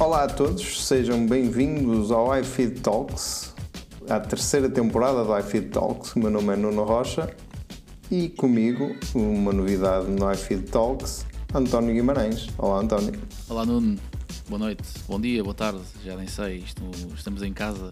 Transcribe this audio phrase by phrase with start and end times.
[0.00, 3.54] Olá a todos, sejam bem-vindos ao iFeed Talks,
[4.08, 6.16] à terceira temporada do iFeed Talks.
[6.16, 7.36] O meu nome é Nuno Rocha
[8.10, 12.48] e comigo, uma novidade no iFeed Talks, António Guimarães.
[12.56, 13.12] Olá, António.
[13.46, 13.98] Olá, Nuno.
[14.48, 16.82] Boa noite, bom dia, boa tarde, já nem sei, isto,
[17.14, 17.90] estamos em casa.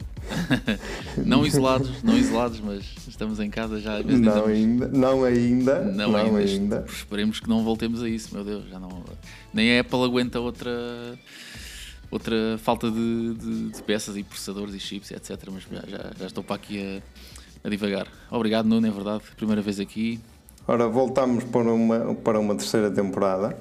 [1.24, 4.02] não isolados, não isolados, mas estamos em casa já.
[4.02, 4.48] Não estamos...
[4.48, 6.38] ainda, não ainda, não, não ainda.
[6.38, 6.84] ainda.
[6.88, 9.04] Esperemos que não voltemos a isso, meu Deus, já não.
[9.52, 10.70] Nem a Apple aguenta outra
[12.10, 15.36] outra falta de, de, de, peças e processadores e chips, etc.
[15.52, 17.02] Mas já, já, estou para aqui
[17.62, 18.08] a, a, divagar.
[18.30, 20.20] Obrigado, Nuno, é verdade, primeira vez aqui.
[20.66, 23.58] Ora, voltamos para uma, para uma terceira temporada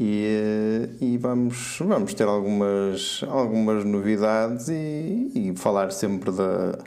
[0.00, 6.78] e, eh, e vamos, vamos ter algumas, algumas novidades e, e falar sempre da,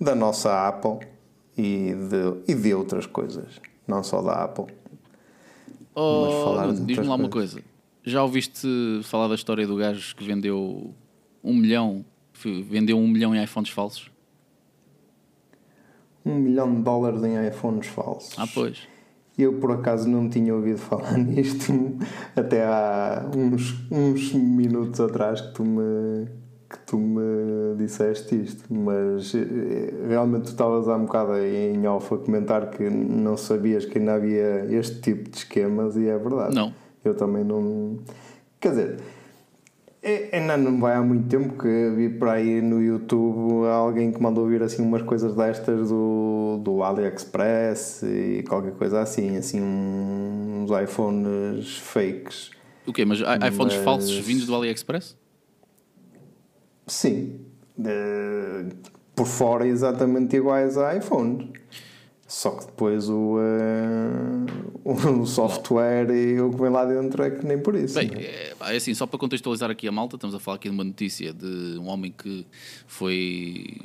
[0.00, 1.06] da nossa Apple
[1.56, 4.66] e de, e de outras coisas, não só da Apple.
[5.94, 7.60] Oh, diz-me lá uma coisa.
[8.08, 8.66] Já ouviste
[9.04, 10.94] falar da história do gajo que vendeu
[11.44, 12.02] um milhão,
[12.42, 14.10] vendeu um milhão em iPhones falsos?
[16.24, 18.34] Um milhão de dólares em iPhones falsos.
[18.38, 18.88] Ah, pois.
[19.36, 21.70] Eu por acaso não tinha ouvido falar nisto
[22.34, 26.28] até há uns, uns minutos atrás que tu me
[26.70, 32.12] que tu me disseste isto, mas eh, realmente tu estavas há um bocado em off
[32.12, 36.54] a comentar que não sabias que ainda havia este tipo de esquemas e é verdade.
[36.54, 36.74] Não.
[37.08, 37.98] Eu também não.
[38.60, 38.96] Quer dizer,
[40.02, 44.22] é, ainda não vai há muito tempo que vi por aí no YouTube alguém que
[44.22, 50.70] mandou vir assim umas coisas destas do, do AliExpress e qualquer coisa assim, assim uns
[50.70, 52.50] iPhones fakes.
[52.86, 53.04] O quê?
[53.04, 53.84] Mas iPhones Mas...
[53.84, 55.16] falsos vindos do AliExpress?
[56.86, 57.40] Sim.
[59.14, 61.48] Por fora exatamente iguais a iPhones.
[62.26, 63.38] Só que depois o,
[64.88, 67.94] o software e o que vem lá dentro é que nem por isso.
[67.94, 70.74] Bem, é, é, assim, só para contextualizar aqui a malta, estamos a falar aqui de
[70.74, 72.46] uma notícia de um homem que
[72.86, 73.76] foi.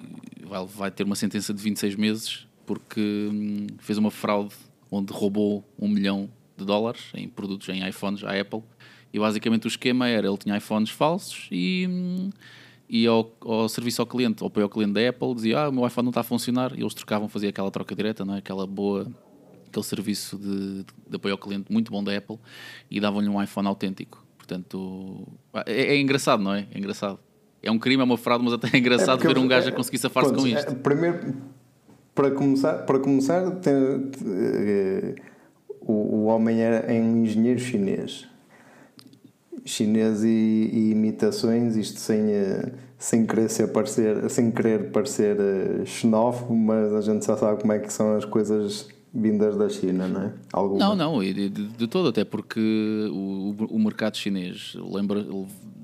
[0.46, 4.56] vai, vai ter uma sentença de 26 meses porque hum, fez uma fraude
[4.90, 8.64] onde roubou um milhão de dólares em produtos, em iPhones, à Apple.
[9.12, 11.88] E basicamente o esquema era: ele tinha iPhones falsos e.
[11.90, 12.30] Hum,
[12.90, 15.72] e ao, ao, serviço ao cliente, ou para o cliente da Apple, dizia: Ah, o
[15.72, 18.38] meu iPhone não está a funcionar, e eles trocavam, fazia aquela troca direta, não é?
[18.38, 19.08] aquela boa,
[19.74, 22.38] aquele serviço de, de apoio ao cliente muito bom da Apple,
[22.90, 24.24] e davam-lhe um iPhone autêntico.
[24.38, 25.28] Portanto,
[25.66, 26.68] é, é, engraçado, não é?
[26.72, 27.20] É engraçado.
[27.62, 29.72] É um crime, é uma fraude, mas até é engraçado é ver um gajo a
[29.72, 30.72] conseguir safar-se com isto.
[30.72, 31.36] É, primeiro,
[32.14, 35.16] para começar, para começar tem, eh,
[35.82, 38.28] o, o homem era um engenheiro chinês
[39.66, 45.86] chinês e, e, imitações, isto sem, eh, sem querer ser parecer, sem querer parecer eh,
[45.86, 50.08] xenófobo, mas a gente já sabe como é que são as coisas vindas da China,
[50.08, 50.34] não é?
[50.52, 50.80] Alguma.
[50.80, 52.60] Não, não, de, de, todo, até porque
[53.12, 55.24] o, o mercado chinês, lembra,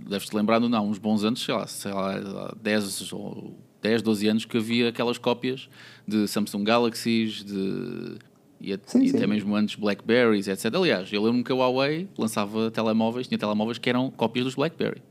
[0.10, 4.46] deves-te lembrar, não, uns bons anos, sei lá, sei lá 10 ou 10, 12 anos
[4.46, 5.70] que havia aquelas cópias
[6.08, 8.18] de Samsung Galaxies, de
[8.60, 9.18] e, sim, e sim.
[9.18, 10.74] até mesmo antes Blackberries, etc.
[10.76, 15.02] Aliás, eu lembro-me que a Huawei lançava telemóveis, tinha telemóveis que eram cópias dos Blackberry.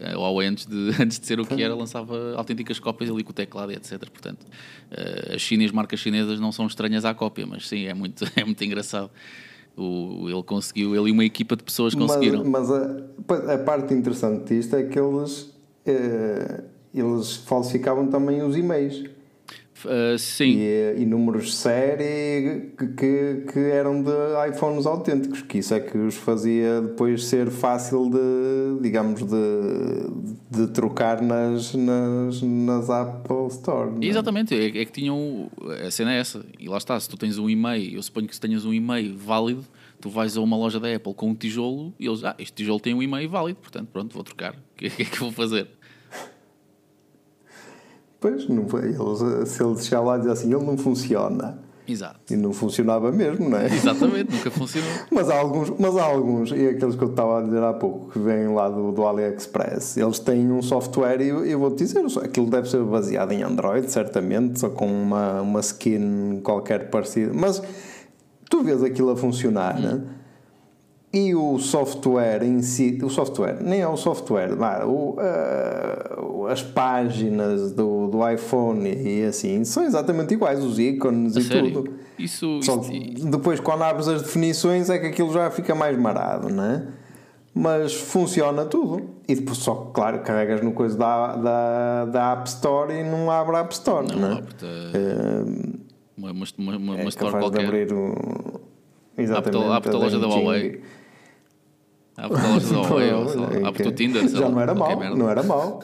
[0.00, 3.30] A Huawei, antes de, antes de ser o que era, lançava autênticas cópias ali com
[3.30, 3.98] o teclado, etc.
[4.10, 8.24] Portanto, uh, as chinas, marcas chinesas, não são estranhas à cópia, mas sim, é muito,
[8.36, 9.10] é muito engraçado.
[9.76, 12.44] O, ele conseguiu, ele e uma equipa de pessoas conseguiram.
[12.44, 15.50] Mas, mas a, a, parte interessante disto é que eles,
[15.86, 19.02] eh, eles falsificavam também os e-mails.
[19.84, 20.58] Uh, sim.
[20.58, 24.10] E, e, números de série que, que, que, eram de
[24.50, 30.10] iPhones autênticos, que isso é que os fazia depois ser fácil de, digamos, de,
[30.50, 33.90] de trocar nas, nas, nas Apple Store.
[34.00, 34.06] É?
[34.06, 35.50] Exatamente, é, é, que tinham.
[35.86, 36.44] A cena é essa.
[36.58, 39.16] E lá está, se tu tens um e-mail, eu suponho que se tenhas um e-mail
[39.16, 39.64] válido,
[40.00, 42.80] tu vais a uma loja da Apple com um tijolo e eles, ah, este tijolo
[42.80, 44.54] tem um e-mail válido, portanto, pronto, vou trocar.
[44.54, 45.68] O que, que é que eu vou fazer?
[48.22, 48.64] Pois, não.
[48.78, 51.58] Eles, se ele chegar lá e dizer assim, ele não funciona.
[51.86, 52.32] Exato.
[52.32, 53.66] E não funcionava mesmo, não é?
[53.66, 54.88] Exatamente, nunca funcionou.
[55.10, 58.12] mas, há alguns, mas há alguns, e aqueles que eu estava a dizer há pouco,
[58.12, 62.04] que vêm lá do, do AliExpress, eles têm um software, e eu, eu vou-te dizer,
[62.22, 67.32] aquilo deve ser baseado em Android, certamente, só com uma, uma skin qualquer parecida.
[67.34, 67.60] Mas
[68.48, 69.82] tu vês aquilo a funcionar, hum.
[69.82, 70.02] né?
[71.12, 74.52] E o software em si, o software, nem é o software,
[74.86, 81.40] o, uh, as páginas do, do iPhone e assim são exatamente iguais, os ícones A
[81.40, 81.72] e sério?
[81.72, 81.92] tudo.
[82.18, 83.26] Isso, Só isso...
[83.30, 86.86] depois, quando abres as definições, é que aquilo já fica mais marado, não é?
[87.54, 89.10] Mas funciona tudo.
[89.28, 93.56] E depois, só claro, carregas no coisa da, da, da App Store e não abre
[93.56, 94.40] a App Store, não, não é?
[94.40, 95.78] Uh,
[96.16, 97.66] uma, uma, uma, uma é store qualquer.
[97.66, 98.60] abrir o,
[99.18, 100.80] exatamente, a, a, a loja da Huawei.
[102.24, 104.28] Abre a loja da Huawei, abre o Tinder.
[104.28, 105.10] Já não era merda.
[105.16, 105.80] não era mau.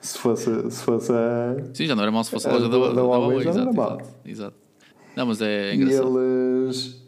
[0.00, 1.56] Se fosse, se fosse a...
[1.72, 3.72] Sim, já não era mal se fosse a loja da, da, da Huawei Exato, era
[3.72, 3.92] mal.
[4.00, 4.56] exato, exato.
[5.16, 6.18] Não, mas é E engraçado.
[6.18, 7.02] eles.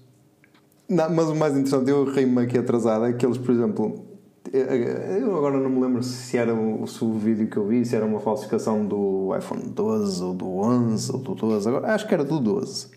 [0.89, 4.07] Não, mas o mais interessante, eu ri-me aqui atrasado, é que eles, por exemplo.
[4.53, 7.97] Eu agora não me lembro se era o, se o vídeo que eu vi, se
[7.97, 12.15] era uma falsificação do iPhone 12 ou do 11 ou do 12, agora, acho que
[12.15, 12.89] era do 12,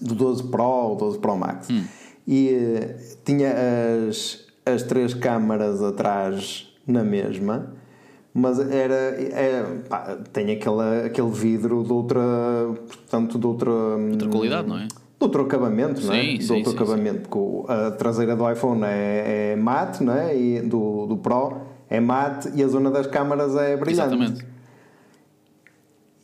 [0.00, 1.68] do 12 Pro ou 12 Pro Max.
[2.26, 3.52] E eh, tinha
[4.08, 7.72] as, as três câmaras atrás na mesma,
[8.32, 12.20] mas era, era pá, tem aquela, aquele vidro de outra,
[12.86, 14.86] portanto, de outra, Outra qualidade, não é?
[14.86, 16.22] de outro acabamento, não é?
[16.22, 17.28] Sim, de sim, outro sim, acabamento.
[17.28, 20.36] porque A traseira do iPhone é, é mate, não é?
[20.36, 24.14] E do, do Pro é mate e a zona das câmaras é brilhante.
[24.14, 24.46] Exatamente.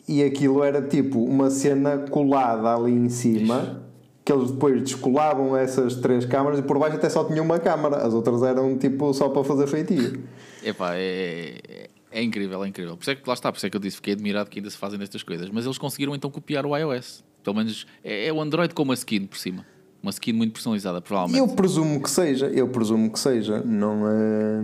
[0.08, 3.82] E aquilo era tipo uma cena colada ali em cima,
[4.24, 7.96] que eles depois descolavam essas três câmaras e por baixo até só tinha uma câmara,
[8.06, 10.22] as outras eram tipo só para fazer feitio.
[10.62, 12.96] Epá, é, é, é incrível, é incrível.
[12.96, 14.58] Por isso é que lá está, por isso é que eu disse, fiquei admirado que
[14.58, 15.48] ainda se fazem destas coisas.
[15.50, 17.24] Mas eles conseguiram então copiar o iOS.
[17.42, 19.64] Pelo menos é, é o Android com uma skin por cima.
[20.02, 21.38] Uma skin muito personalizada, provavelmente.
[21.40, 24.60] Eu presumo que seja, eu presumo que seja, não é.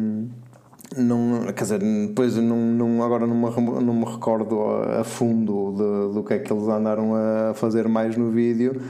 [0.97, 5.73] Não, quer dizer, depois não, não, agora não me, não me recordo a, a fundo
[5.73, 8.81] de- do que é que eles andaram a fazer mais no vídeo,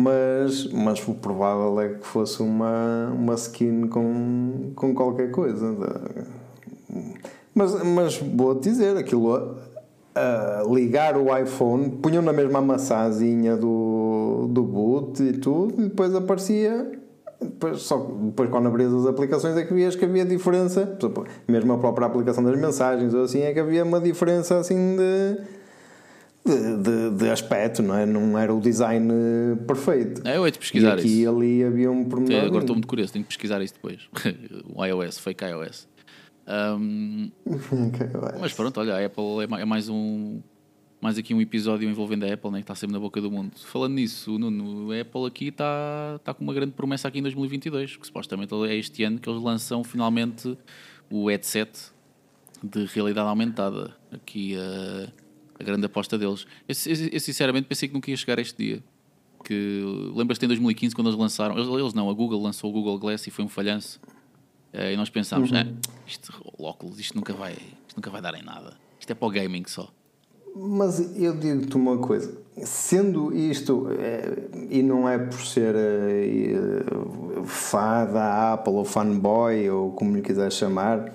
[0.00, 5.76] mas, mas o provável é que fosse uma, uma skin com, com qualquer coisa.
[7.54, 9.34] Mas, mas vou-te dizer, aquilo
[10.14, 15.88] a, a ligar o iPhone, punham na mesma massazinha do, do boot e tudo, e
[15.88, 16.98] depois aparecia.
[17.40, 20.98] Depois, só depois, quando abrias as aplicações, é que vias que havia diferença.
[21.48, 25.59] Mesmo a própria aplicação das mensagens, ou assim, é que havia uma diferença assim de.
[26.44, 28.06] De, de, de aspecto, não é?
[28.06, 29.12] Não era o design
[29.66, 30.26] perfeito.
[30.26, 31.16] É, eu hei de E pesquisar aqui isso.
[31.20, 32.44] e ali havia um pormenor.
[32.44, 34.08] agora estou muito curioso, tenho que pesquisar isso depois.
[34.74, 35.86] o iOS, fake iOS.
[36.46, 37.30] Ahm,
[38.40, 40.40] mas pronto, olha, a Apple é é mais um.
[41.00, 43.52] Mais aqui um episódio envolvendo a Apple, né, que está sempre na boca do mundo.
[43.56, 47.96] Falando nisso, Nuno, a Apple aqui está, está com uma grande promessa aqui em 2022,
[47.96, 50.58] que supostamente é este ano que eles lançam finalmente
[51.10, 51.70] o headset
[52.62, 53.96] de realidade aumentada.
[54.12, 55.10] Aqui a,
[55.60, 56.46] a grande aposta deles.
[56.68, 58.82] Eu, eu- eu sinceramente pensei que nunca ia chegar a este dia.
[59.44, 59.82] Que
[60.14, 63.26] lembras-te em 2015 quando eles lançaram, eles, eles não, a Google lançou o Google Glass
[63.26, 64.00] e foi um falhanço.
[64.72, 65.66] Eh, e nós pensámos, "Ah,
[66.06, 68.74] isto, o óculos, isto nunca, vai, isto nunca vai dar em nada.
[68.98, 69.88] Isto é para o gaming só.
[70.54, 76.84] Mas eu digo-te uma coisa: sendo isto, eh, e não é por ser eh,
[77.44, 81.14] fã da Apple ou fanboy ou como lhe quiser chamar,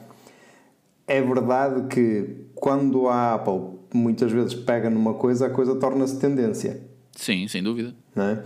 [1.08, 6.82] é verdade que quando a Apple muitas vezes pega numa coisa, a coisa torna-se tendência.
[7.16, 7.94] Sim, sem dúvida.
[8.16, 8.44] não é?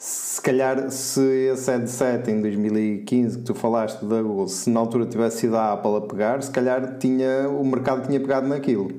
[0.00, 5.06] Se calhar, se esse headset em 2015 que tu falaste da Google, se na altura
[5.06, 8.92] tivesse sido a Apple a pegar, se calhar tinha, o mercado tinha pegado naquilo.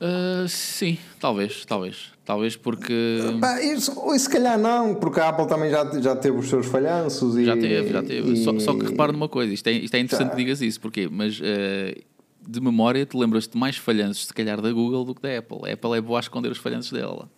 [0.00, 2.12] Ah, sim, talvez, talvez.
[2.24, 3.18] Talvez porque.
[3.40, 6.66] Pá, isso, ou se calhar não, porque a Apple também já, já teve os seus
[6.66, 7.44] falhanços e.
[7.44, 8.32] Já teve, já teve.
[8.32, 10.34] e- Só, só que repara numa coisa, isto é, isto é interessante Já.
[10.34, 11.08] que digas isso, porquê?
[11.10, 11.98] Mas eh,
[12.46, 15.68] de memória te lembras-te mais falhanços, se calhar, da Google do que da Apple.
[15.68, 17.28] A Apple é boa a esconder os falhanços dela.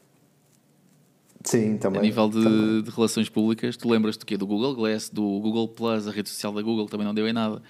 [1.44, 2.00] Sim, também.
[2.00, 2.82] A nível de, também.
[2.82, 4.36] de relações públicas, tu lembras-te do quê?
[4.36, 7.32] Do Google Glass, do Google Plus, a rede social da Google também não deu em
[7.32, 7.62] nada.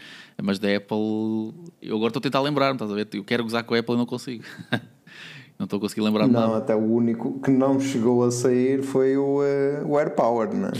[0.43, 1.53] Mas da Apple,
[1.83, 3.07] eu agora estou a tentar lembrar-me, estás a ver?
[3.13, 4.45] Eu quero gozar com a Apple e não consigo.
[5.59, 6.57] não estou a conseguir lembrar-me Não, nada.
[6.57, 10.73] até o único que não chegou a sair foi o, eh, o AirPower, não é?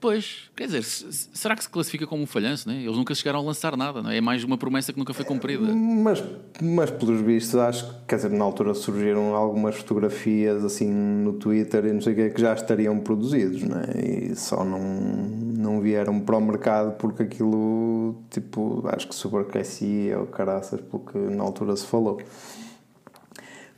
[0.00, 2.68] Pois, quer dizer, se- se- será que se classifica como um falhanço?
[2.68, 2.82] Né?
[2.82, 4.18] Eles nunca chegaram a lançar nada, não é?
[4.18, 5.74] É mais uma promessa que nunca foi cumprida.
[5.74, 6.22] Mas,
[6.62, 11.84] mas pelos vistos, acho que, quer dizer, na altura surgiram algumas fotografias assim no Twitter
[11.86, 14.00] e não sei o que que já estariam produzidos, não é?
[14.30, 20.26] E só não, não vieram para o mercado porque aquilo, tipo, acho que superaquecia ou
[20.26, 22.20] caraças, porque na altura se falou.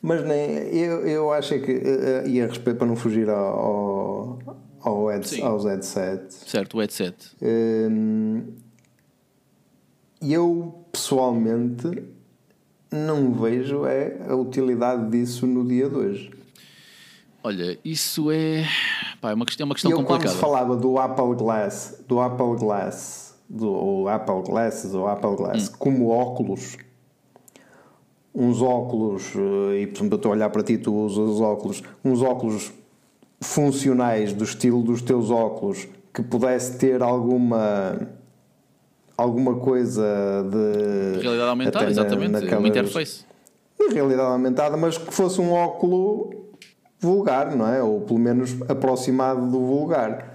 [0.03, 3.29] Mas nem, eu, eu acho é que, eh, eh, e a respeito, para não fugir
[3.29, 5.43] ao, ao head, Sim.
[5.43, 7.15] aos headsets, Certo, o headset.
[7.43, 8.45] Hum,
[10.23, 12.03] eu pessoalmente
[12.91, 16.31] não vejo é a utilidade disso no dia de hoje.
[17.43, 18.65] Olha, isso é.
[19.21, 20.35] Pá, é uma questão, é uma questão eu quando complicada.
[20.35, 25.69] se falava do Apple Glass, do Apple Glass, do ou Apple Glasses ou Apple Glass
[25.69, 25.73] Hum.
[25.79, 26.77] como óculos,
[28.35, 31.83] uns óculos, eh, e por exemplo eu estou a olhar para ti, tu usas óculos,
[32.05, 32.73] uns óculos
[33.41, 38.09] funcionais do estilo dos teus óculos que pudesse ter alguma
[39.17, 40.03] alguma coisa
[40.51, 42.31] de Realidade aumentada, na- exatamente.
[42.33, 43.25] naquelas- Uma interface.
[43.79, 46.31] de realidade aumentada, mas que fosse um óculo
[46.99, 47.83] vulgar, não é?
[47.83, 50.30] Ou pelo menos aproximado do vulgar.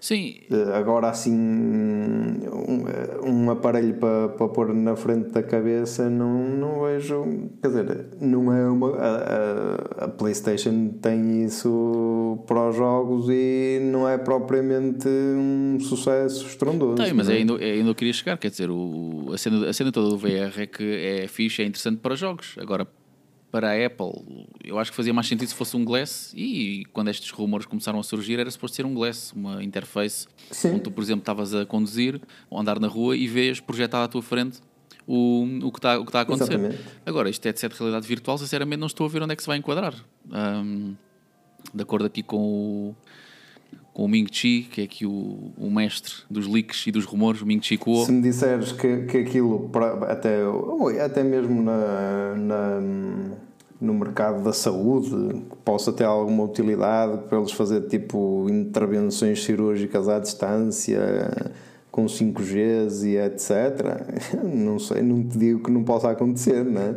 [0.00, 0.36] Sim.
[0.50, 2.84] Uh, agora, assim, um,
[3.24, 7.24] um aparelho para, para pôr na frente da cabeça, não, não vejo.
[7.60, 8.96] Quer dizer, não é uma.
[8.96, 16.96] A, a, PlayStation tem isso para os jogos e não é propriamente um sucesso estrondoso.
[16.96, 17.34] Tem, mas é?
[17.34, 18.36] ainda, ainda eu queria chegar.
[18.38, 21.66] Quer dizer, o, a, cena, a cena toda do VR é que é fixe, é
[21.66, 22.54] interessante para jogos.
[22.58, 22.86] Agora,
[23.50, 26.32] para a Apple, eu acho que fazia mais sentido se fosse um Glass.
[26.36, 30.72] E quando estes rumores começaram a surgir, era suposto ser um Glass, uma interface Sim.
[30.72, 34.08] onde tu, por exemplo, estavas a conduzir ou andar na rua e vês projetado à
[34.08, 34.60] tua frente
[35.06, 36.52] o, o que está tá a acontecer.
[36.52, 36.78] Exatamente.
[37.06, 39.48] Agora, este headset de realidade virtual, sinceramente, não estou a ver onde é que se
[39.48, 39.94] vai enquadrar.
[40.30, 40.94] Um,
[41.72, 42.96] de acordo aqui com o,
[43.98, 47.42] com o Ming Chi, que é aqui o, o mestre dos leaks e dos rumores,
[47.42, 48.06] o Ming Chi Kuo.
[48.06, 49.68] Se me disseres que, que aquilo,
[50.06, 50.36] até,
[51.04, 52.80] até mesmo na, na,
[53.80, 60.20] no mercado da saúde, possa ter alguma utilidade para eles fazer tipo intervenções cirúrgicas à
[60.20, 61.52] distância
[61.90, 64.38] com 5Gs e etc.
[64.46, 66.94] Não sei, não te digo que não possa acontecer, não é?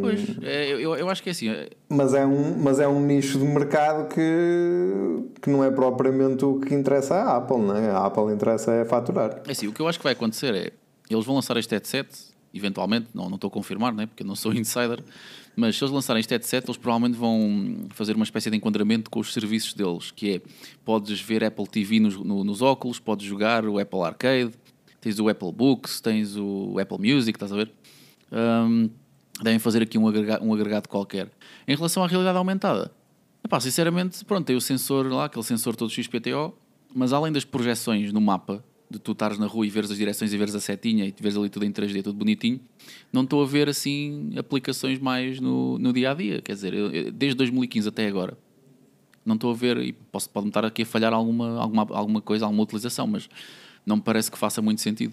[0.00, 1.48] Pois, é, eu, eu acho que é assim.
[1.48, 6.44] É- mas é um, mas é um nicho de mercado que, que não é propriamente
[6.44, 7.90] o que interessa à Apple, não é?
[7.90, 9.42] A Apple interessa é faturar.
[9.46, 10.72] É assim, o que eu acho que vai acontecer é
[11.08, 12.08] eles vão lançar este headset,
[12.52, 14.06] eventualmente, não, não estou a confirmar, né?
[14.06, 15.02] porque eu não sou insider,
[15.54, 19.20] mas se eles lançarem este headset, eles provavelmente vão fazer uma espécie de enquadramento com
[19.20, 20.40] os serviços deles, que é
[20.84, 24.52] podes ver Apple TV nos, no, nos óculos, podes jogar o Apple Arcade,
[25.00, 27.70] tens o Apple Books, tens o Apple Music, estás a ver?
[28.32, 28.90] Um,
[29.42, 31.30] devem fazer aqui um agregado, um agregado qualquer.
[31.66, 32.92] Em relação à realidade aumentada,
[33.44, 36.54] epá, sinceramente, pronto, tem o sensor lá, aquele sensor todo XPTO,
[36.94, 40.32] mas além das projeções no mapa, de tu estares na rua e veres as direções
[40.32, 42.60] e veres a setinha e veres ali tudo em 3D, tudo bonitinho,
[43.12, 46.40] não estou a ver assim aplicações mais no, no dia a dia.
[46.40, 48.38] Quer dizer, eu, desde 2015 até agora,
[49.24, 52.44] não estou a ver, e posso, pode-me estar aqui a falhar alguma, alguma, alguma coisa,
[52.44, 53.28] alguma utilização, mas
[53.84, 55.12] não me parece que faça muito sentido.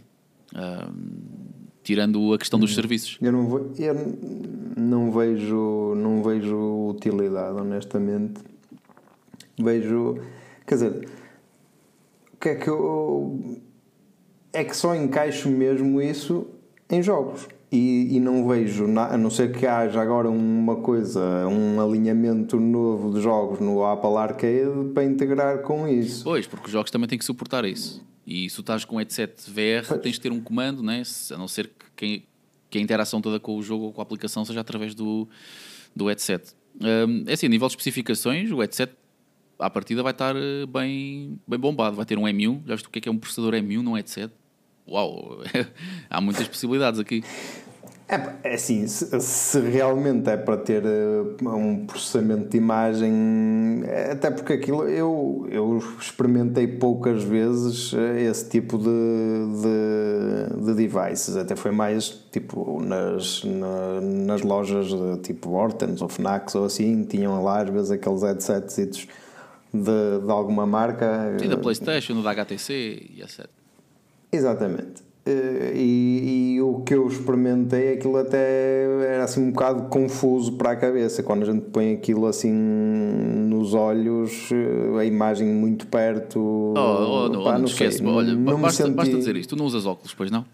[0.54, 0.94] Uh,
[1.84, 2.76] tirando a questão dos hum.
[2.76, 3.18] serviços.
[3.22, 3.96] Eu não, vou, eu
[4.78, 8.42] não vejo não vejo utilidade, honestamente.
[9.60, 10.20] Vejo,
[10.66, 11.10] quer dizer,
[12.34, 13.60] o que é que eu
[14.52, 16.48] é que só encaixo mesmo isso
[16.90, 17.48] em jogos.
[17.76, 23.12] E, e, não vejo, a não ser que haja agora uma coisa, um alinhamento novo
[23.12, 26.24] de jogos no Apple Arcade para integrar com isso.
[26.24, 28.06] Pois, porque os jogos também têm que suportar isso.
[28.28, 30.02] E se tu estás com um headset VR, pois.
[30.02, 31.02] tens de ter um comando, né?
[31.32, 32.24] a não ser que, que,
[32.70, 35.28] que a interação toda com o jogo ou com a aplicação seja através do,
[35.96, 36.54] do headset.
[36.80, 38.94] Um, é assim, a nível de especificações, o headset
[39.58, 41.96] à partida vai estar eh, bem, bem bombado.
[41.96, 42.68] Vai ter um M1.
[42.68, 44.32] Já viste o que é, que é um processador M1 num headset?
[44.88, 45.40] Uau!
[46.10, 47.24] Há muitas possibilidades aqui.
[48.08, 54.12] É, é assim, se, se, realmente é para ter uh, um processamento de imagem, é,
[54.12, 58.84] até porque aquilo eu, eu experimentei poucas vezes uh, esse tipo de,
[59.62, 66.10] de, de, devices, até foi mais tipo nas, na, nas lojas de, tipo Hortons ou
[66.10, 69.08] Fnacs ou assim, tinham lá às vezes aqueles headsets
[69.74, 71.38] de, de alguma marca.
[71.40, 73.63] Sim, da Playstation, da HTC e etc.
[74.34, 75.04] Exatamente.
[75.26, 80.72] Eh, e, e, o que eu experimentei, aquilo até era assim um bocado confuso para
[80.72, 81.24] a cabeça.
[81.24, 86.40] Quando a gente põe aquilo assim nos olhos, eh, a imagem muito perto.
[86.40, 88.96] Oh, oh, não, pá, não, não esquece, olha, não basta, senti...
[88.96, 90.46] basta dizer isto: tu não usas óculos, pois não?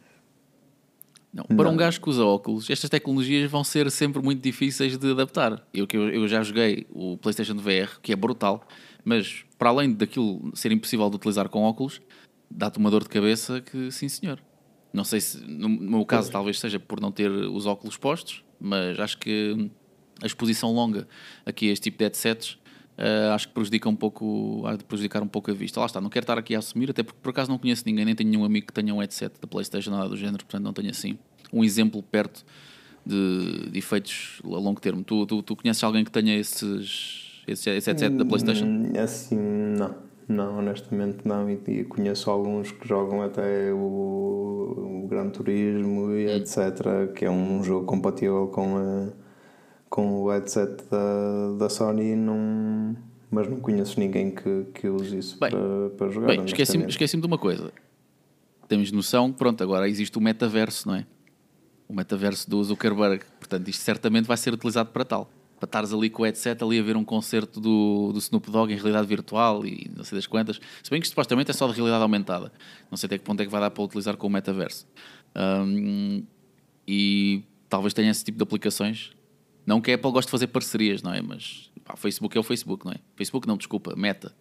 [1.33, 1.43] Não.
[1.43, 1.73] Para não.
[1.73, 5.63] um gajo que usa óculos, estas tecnologias vão ser sempre muito difíceis de adaptar.
[5.73, 8.61] Eu, eu, eu já joguei o PlayStation VR, que é brutal,
[9.03, 12.01] mas para além daquilo ser impossível de utilizar com óculos,
[12.49, 14.39] dá-te uma dor de cabeça que, sim senhor.
[14.91, 18.99] Não sei se, no meu caso, talvez seja por não ter os óculos postos, mas
[18.99, 19.69] acho que
[20.21, 21.07] a exposição longa
[21.45, 22.57] aqui a este tipo de headsets
[22.99, 25.79] uh, acho que prejudica um pouco, há de prejudicar um pouco a vista.
[25.79, 28.03] Lá está, não quero estar aqui a assumir, até porque por acaso não conheço ninguém,
[28.03, 30.73] nem tenho nenhum amigo que tenha um headset da PlayStation, nada do género, portanto não
[30.73, 31.17] tenho assim
[31.51, 32.45] um exemplo perto
[33.05, 35.03] de, de efeitos a longo termo.
[35.03, 38.65] Tu, tu, tu conheces alguém que tenha esses, esse, esse headset da PlayStation?
[38.65, 40.08] Hum, assim, não.
[40.29, 41.49] Não, honestamente não.
[41.49, 47.11] E, e, conheço alguns que jogam até o, o Gran Turismo e etc.
[47.15, 49.07] Que é um jogo compatível com, a,
[49.89, 52.15] com o headset da, da Sony.
[52.15, 52.95] Não,
[53.31, 56.27] mas não conheço ninguém que, que use isso bem, para, para jogar.
[56.27, 57.73] Bem, esqueci-me esqueci de uma coisa.
[58.67, 61.07] Temos noção pronto, agora existe o metaverso, não é?
[61.87, 63.25] O metaverso do Zuckerberg.
[63.39, 65.27] Portanto, isto certamente vai ser utilizado para tal
[65.59, 68.71] para estares ali com o headset ali a ver um concerto do, do Snoop Dogg
[68.71, 70.59] em realidade virtual e não sei das quantas.
[70.81, 72.51] Se bem que supostamente é só de realidade aumentada.
[72.89, 74.87] Não sei até que ponto é que vai dar para utilizar com o metaverso.
[75.35, 76.23] Um,
[76.87, 79.11] e talvez tenha esse tipo de aplicações.
[79.65, 81.21] Não que a Apple goste de fazer parcerias, não é?
[81.21, 82.97] Mas pá, Facebook é o Facebook, não é?
[83.15, 84.33] Facebook não, desculpa, Meta.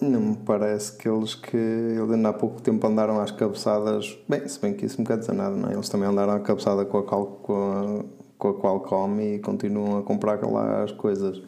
[0.00, 4.16] Não me parece que eles que eles ainda há pouco tempo andaram às cabeçadas.
[4.28, 5.74] Bem, se bem que isso não quer dizer nada, não é?
[5.74, 8.04] Eles também andaram à cabeçada com a, Cal, com a,
[8.38, 11.42] com a Qualcomm e continuam a comprar lá as coisas.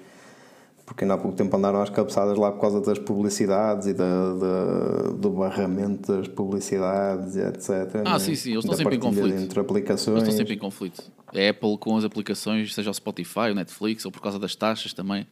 [0.85, 4.35] Porque ainda há pouco tempo andaram às cabeçadas lá por causa das publicidades e da,
[4.35, 8.03] da do barramento das publicidades, etc.
[8.05, 9.39] Ah, sim, sim, eles estão sempre em conflito.
[9.39, 10.17] Entre aplicações.
[10.17, 11.05] Eles estão sempre em conflito.
[11.29, 14.93] A Apple com as aplicações, seja o Spotify, o Netflix, ou por causa das taxas
[14.93, 15.25] também,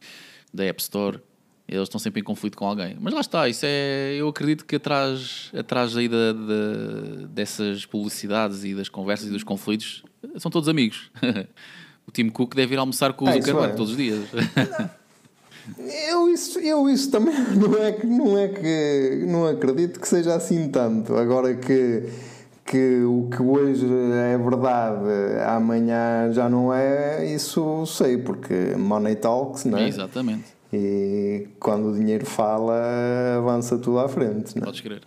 [0.53, 1.19] da App Store
[1.69, 2.97] eles estão sempre em conflito com alguém.
[2.99, 4.15] Mas lá está, isso é.
[4.15, 9.43] Eu acredito que atrás, atrás aí da, da, dessas publicidades e das conversas e dos
[9.43, 10.03] conflitos
[10.37, 11.11] são todos amigos.
[12.07, 13.75] o Tim Cook deve ir almoçar com o é, Zuckerberg é.
[13.75, 14.25] todos os dias.
[16.09, 20.33] Eu isso, eu isso também não é, que, não é que não acredito que seja
[20.33, 21.15] assim tanto.
[21.15, 22.09] Agora que,
[22.65, 25.05] que o que hoje é verdade,
[25.47, 29.87] amanhã já não é, isso sei, porque Money Talks, não é?
[29.87, 30.58] Exatamente.
[30.71, 32.75] E quando o dinheiro fala,
[33.37, 34.55] avança tudo à frente.
[34.55, 34.63] Não?
[34.63, 34.65] É?
[34.65, 35.01] Podes crer.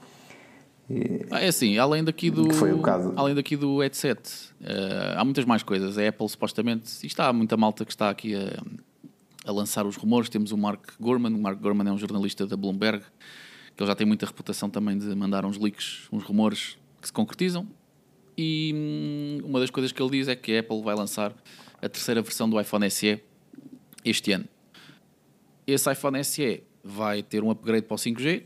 [0.90, 1.24] E...
[1.30, 3.12] Ah, é assim, além daqui do, foi o caso.
[3.16, 4.20] além daqui do headset,
[4.60, 5.96] uh, há muitas mais coisas.
[5.96, 8.62] A Apple supostamente, e está há muita malta que está aqui a,
[9.44, 10.28] a lançar os rumores.
[10.28, 13.04] Temos o Mark Gorman, o Mark Gorman é um jornalista da Bloomberg,
[13.76, 17.12] que ele já tem muita reputação também de mandar uns leaks, uns rumores que se
[17.12, 17.66] concretizam.
[18.36, 21.32] E hum, uma das coisas que ele diz é que a Apple vai lançar
[21.80, 23.20] a terceira versão do iPhone SE
[24.04, 24.46] este ano.
[25.66, 28.44] Esse iPhone SE vai ter um upgrade para o 5G.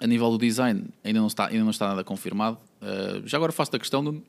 [0.00, 2.58] A nível do design, ainda não está, ainda não está nada confirmado.
[2.80, 4.24] Uh, já agora faço a questão: uh,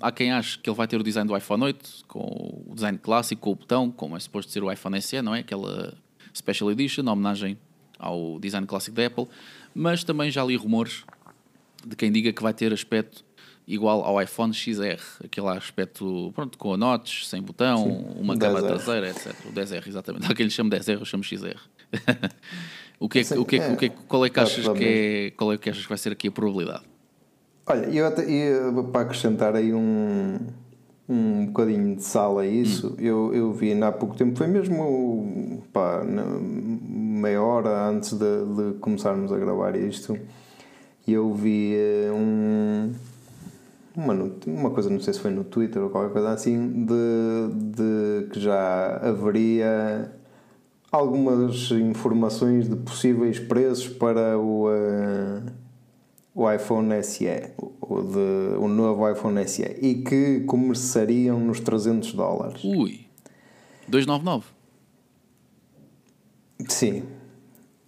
[0.00, 2.96] há quem ache que ele vai ter o design do iPhone 8, com o design
[2.96, 5.40] clássico, com o botão, como é suposto ser o iPhone SE, não é?
[5.40, 5.94] Aquela
[6.34, 7.58] Special Edition, homenagem
[7.98, 9.28] ao design clássico da Apple.
[9.74, 11.04] Mas também já li rumores
[11.86, 13.24] de quem diga que vai ter aspecto
[13.66, 18.66] igual ao iPhone XR, aquele aspecto pronto, com a notch, sem botão, Sim, uma câmera
[18.66, 19.34] traseira, etc.
[19.46, 20.26] O 10R, exatamente.
[20.30, 21.58] Há quem lhe chame 10R, eu chamo XR.
[23.00, 25.30] o que é, o que é, o que é, qual é que achas que é,
[25.30, 26.82] qual é que achas que vai ser aqui a probabilidade?
[27.66, 30.38] Olha, eu até, eu, para acrescentar aí um,
[31.08, 32.96] um bocadinho de sal a isso, hum.
[32.98, 39.32] eu, eu vi há pouco tempo, foi mesmo pá, meia hora antes de, de começarmos
[39.32, 40.18] a gravar isto,
[41.06, 42.92] e eu vi eh, um
[43.96, 44.14] uma,
[44.46, 48.40] uma coisa, não sei se foi no Twitter ou qualquer coisa assim, de, de que
[48.40, 50.12] já haveria
[50.90, 55.42] algumas informações de possíveis preços para o, uh,
[56.34, 57.26] o iPhone SE,
[57.56, 62.64] o, de, o novo iPhone SE, e que começariam nos 300 dólares.
[62.64, 63.06] Ui,
[63.88, 64.46] 299?
[66.68, 67.04] Sim.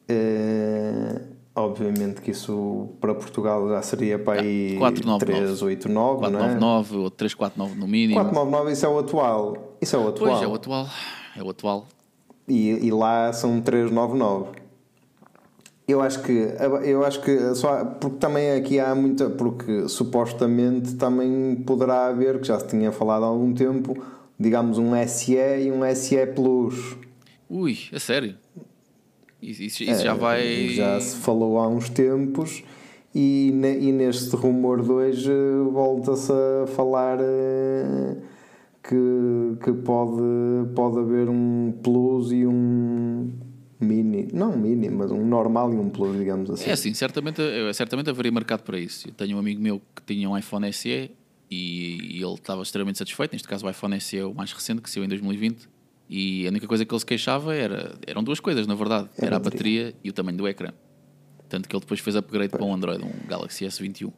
[0.08, 7.04] Uh, Obviamente que isso para Portugal já seria para aí 389, 499 não é?
[7.04, 8.20] ou 349 no mínimo.
[8.20, 9.76] 499, isso é o atual.
[9.80, 10.30] Isso é o atual.
[10.30, 10.88] Pois é o atual.
[11.34, 11.86] É o atual.
[12.46, 14.66] E, e lá são 399.
[15.88, 16.32] Eu acho que
[16.84, 22.48] eu acho que só porque também aqui há muita porque supostamente também poderá haver que
[22.48, 23.96] já se tinha falado há algum tempo,
[24.38, 26.98] digamos um SE e um SE Plus.
[27.48, 28.36] Ui, é sério?
[29.46, 30.70] Isso, isso é, já vai.
[30.70, 32.64] Já se falou há uns tempos
[33.14, 35.30] e, e neste rumor de hoje
[35.72, 38.16] volta-se a falar eh,
[38.82, 40.20] que, que pode,
[40.74, 43.30] pode haver um plus e um
[43.78, 46.68] mini, não um mini, mas um normal e um plus, digamos assim.
[46.68, 47.40] É assim, certamente,
[47.72, 49.08] certamente haveria mercado para isso.
[49.08, 52.98] Eu tenho um amigo meu que tinha um iPhone SE e, e ele estava extremamente
[52.98, 53.32] satisfeito.
[53.32, 55.75] Neste caso, o iPhone SE é o mais recente, que saiu em 2020
[56.08, 59.08] e a única coisa que ele se queixava era, eram duas coisas, na verdade.
[59.16, 60.72] Era, era a bateria e o tamanho do ecrã.
[61.48, 64.12] Tanto que ele depois fez upgrade para um Android, um Galaxy S21.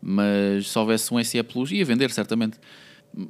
[0.00, 2.58] Mas se houvesse um SE Plus, ia vender certamente.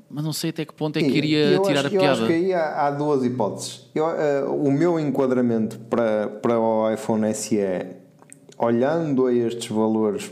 [0.09, 2.07] Mas não sei até que ponto é que iria tirar acho, a piada.
[2.07, 3.91] Eu acho que aí há, há duas hipóteses.
[3.95, 7.59] Eu, uh, o meu enquadramento para, para o iPhone SE,
[8.57, 10.31] olhando a estes valores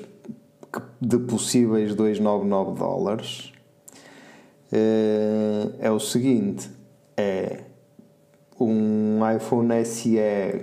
[1.01, 3.53] de possíveis 299 dólares,
[4.73, 6.71] uh, é o seguinte
[7.21, 7.61] é
[8.61, 10.19] um iPhone SE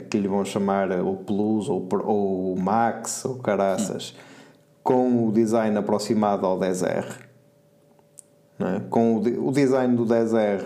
[0.10, 4.16] que lhe vão chamar o Plus ou, ou o Max ou caraças
[4.84, 7.06] com o design aproximado ao 10R
[8.60, 8.80] é?
[8.90, 10.64] com o, o design do 10R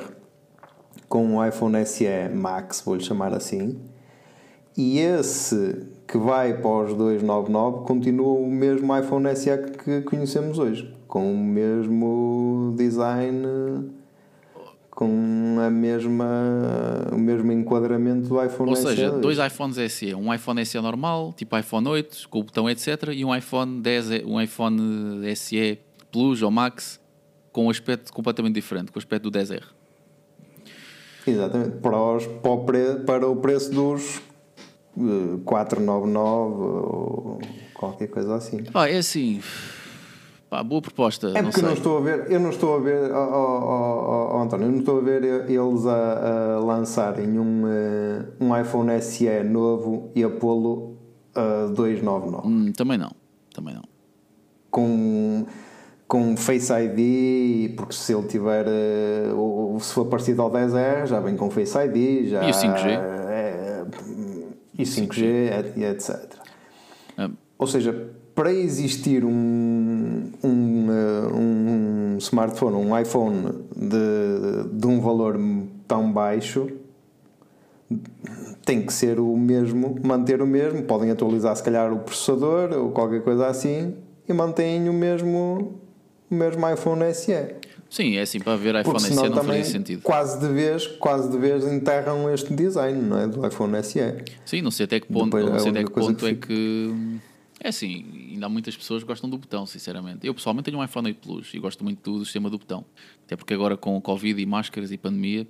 [1.07, 3.79] com o iPhone SE Max vou-lhe chamar assim
[4.75, 10.93] e esse que vai para os 299 continua o mesmo iPhone SE que conhecemos hoje
[11.07, 14.00] com o mesmo design
[14.91, 20.63] com a mesma, o mesmo enquadramento do iPhone Ou seja, dois iPhones SE, um iPhone
[20.65, 25.35] SE normal, tipo iPhone 8, com o botão etc, e um iPhone 10, um iPhone
[25.35, 25.79] SE
[26.11, 26.99] Plus ou Max
[27.51, 29.63] com um aspecto completamente diferente, com o aspecto do 10R.
[31.25, 34.21] Exatamente, para, os, para, o, pre, para o preço dos
[34.97, 37.41] eh, 499 ou
[37.73, 38.63] qualquer coisa assim.
[38.63, 39.41] Pá, é assim.
[40.51, 41.27] Pá, boa proposta.
[41.29, 41.63] É não porque eu sei.
[41.63, 44.79] não estou a ver, eu não estou a ver, ó, ó, ó, António, eu não
[44.79, 50.29] estou a ver eles a, a lançarem um, eh, um iPhone SE novo e a
[50.29, 50.97] pô-lo
[51.33, 53.11] a 299 Hum, também não.
[53.53, 53.83] Também não.
[54.69, 55.45] com,
[56.05, 61.21] com Face ID, porque se ele tiver, eh, o- se for parecido ao 10R, já
[61.21, 62.89] vem com Face ID, já E o 5G?
[62.89, 63.85] é,
[64.77, 66.25] e 5G, et- e etc.
[67.17, 69.31] Ah, Ou seja, para existir um,
[70.43, 75.39] um, eh, um smartphone, um iPhone de, de um valor
[75.87, 76.69] tão baixo,
[78.65, 80.83] tem que ser o mesmo, manter o mesmo.
[80.83, 83.95] Podem atualizar, se calhar, o processador ou qualquer coisa assim
[84.27, 85.79] e mantêm o mesmo,
[86.29, 87.33] o mesmo iPhone SE.
[87.89, 90.01] sim, é assim, para ver iPhone Porque SE não faria sentido.
[90.01, 93.27] quase de vez, quase de vez enterram este design, não é?
[93.27, 93.99] Do iPhone SE.
[94.45, 96.35] Sim, não sei até que ponto, Depois não é sei até que ponto que é
[96.35, 97.19] que.
[97.63, 98.05] É assim,
[98.41, 100.25] ainda há muitas pessoas que gostam do botão, sinceramente.
[100.25, 102.83] Eu pessoalmente tenho um iPhone 8 Plus e gosto muito do sistema do botão.
[103.25, 105.47] Até porque agora com o Covid e máscaras e pandemia,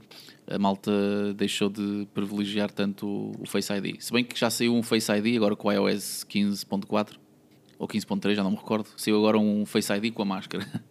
[0.48, 0.92] a malta
[1.36, 4.02] deixou de privilegiar tanto o Face ID.
[4.02, 7.16] Se bem que já saiu um Face ID agora com o iOS 15.4
[7.80, 8.90] ou 15.3, já não me recordo.
[8.98, 10.66] Saiu agora um Face ID com a máscara.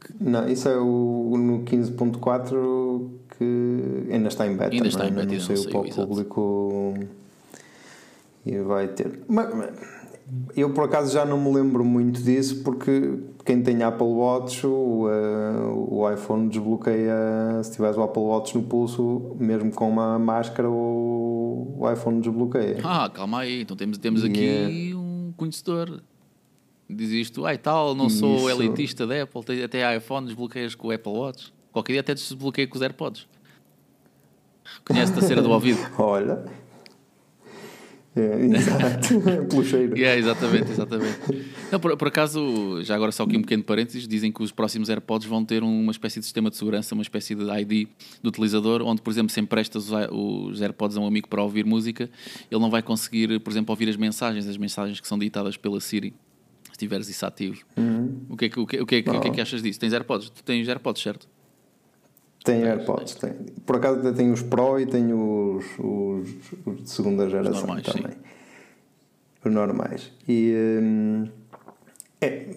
[0.00, 4.74] que Não, isso é o no 15.4 que ainda está em beta.
[4.74, 5.10] Ainda está não, é?
[5.10, 6.94] em beta, não saiu não para o saiu, público
[8.44, 9.20] e vai ter.
[9.28, 9.70] Mas, mas,
[10.56, 15.08] eu por acaso já não me lembro muito disso porque quem tem Apple Watch, o,
[15.08, 17.62] eh, o iPhone desbloqueia.
[17.62, 22.78] Se tiveres o Apple Watch no pulso, mesmo com uma máscara, o, o iPhone desbloqueia.
[22.84, 24.96] Ah, calma aí, então temos, temos aqui Yeah.
[24.98, 26.02] um conhecedor.
[26.88, 28.62] Diz isto, ai tal, não sou Isso.
[28.62, 31.52] elitista da Apple, até iPhone, desbloqueias com o Apple Watch.
[31.72, 33.28] Qualquer dia até desbloqueio com os AirPods.
[34.78, 35.78] Reconhece-te a cera do ouvido.
[35.98, 36.44] Olha.
[38.20, 39.96] É, exato, pelo cheiro.
[39.96, 41.18] Yeah, exatamente, exatamente.
[41.72, 44.90] Não, por, por acaso, já agora só aqui um pequeno parênteses, dizem que os próximos
[44.90, 47.88] AirPods vão ter uma espécie de sistema de segurança, uma espécie de ID
[48.22, 52.10] do utilizador, onde, por exemplo, se emprestas os, AirPods a um amigo para ouvir música,
[52.50, 55.80] ele não vai conseguir, por exemplo, ouvir as mensagens, as mensagens que são ditadas pela
[55.80, 56.12] Siri,
[56.72, 57.64] se tiveres isso ativo.
[58.28, 59.62] O, que é que, o, que, o, que é que, o que é que achas
[59.62, 59.80] disso?
[59.80, 60.30] Tens AirPods?
[60.30, 61.28] Tu tens AirPods, certo?
[62.44, 63.32] Tem AirPods, tem.
[63.66, 66.28] Por acaso até tenho os Pro e tenho os, os,
[66.66, 68.12] os de segunda geração normais, também.
[69.44, 70.12] Os normais.
[70.26, 71.28] E hum,
[72.20, 72.48] é,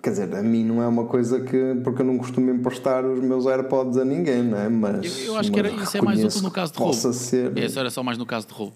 [0.00, 1.76] quer dizer, a mim não é uma coisa que.
[1.82, 4.68] porque eu não costumo emprestar os meus AirPods a ninguém, não é?
[4.68, 7.18] Mas, Eu, eu acho que era, isso é mais útil no caso de possa roubo.
[7.20, 7.58] Ser...
[7.58, 8.74] Isso era só mais no caso de roubo.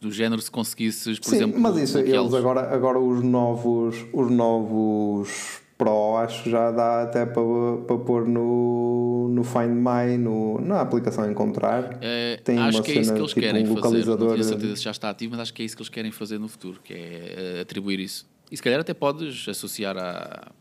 [0.00, 4.30] Do género se conseguisses, por Sim, exemplo, mas isso, eles agora, agora os novos, os
[4.30, 7.42] novos Pro acho que já dá até para,
[7.86, 11.98] para pôr no, no Find My, no, na aplicação Encontrar.
[12.00, 13.76] É, Tem acho que é isso que eles tipo, querem um fazer.
[13.76, 15.88] Não localizador- tenho certeza se já está ativo, mas acho que é isso que eles
[15.88, 18.24] querem fazer no futuro, que é eh, atribuir isso.
[18.52, 20.52] E se calhar até podes associar a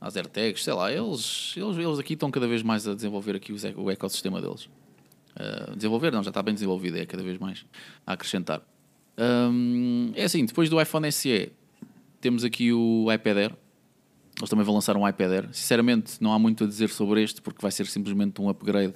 [0.00, 3.52] às AirTags, sei lá, eles, eles, eles aqui estão cada vez mais a desenvolver aqui
[3.76, 4.68] o ecossistema deles.
[5.34, 7.64] Uh, desenvolver, não, já está bem desenvolvido, é cada vez mais
[8.06, 8.60] a acrescentar.
[9.18, 11.50] Hum, é assim, depois do iPhone SE,
[12.20, 13.56] temos aqui o iPad Air.
[14.38, 15.48] Eles também vão lançar um iPad Air.
[15.52, 18.94] Sinceramente, não há muito a dizer sobre este, porque vai ser simplesmente um upgrade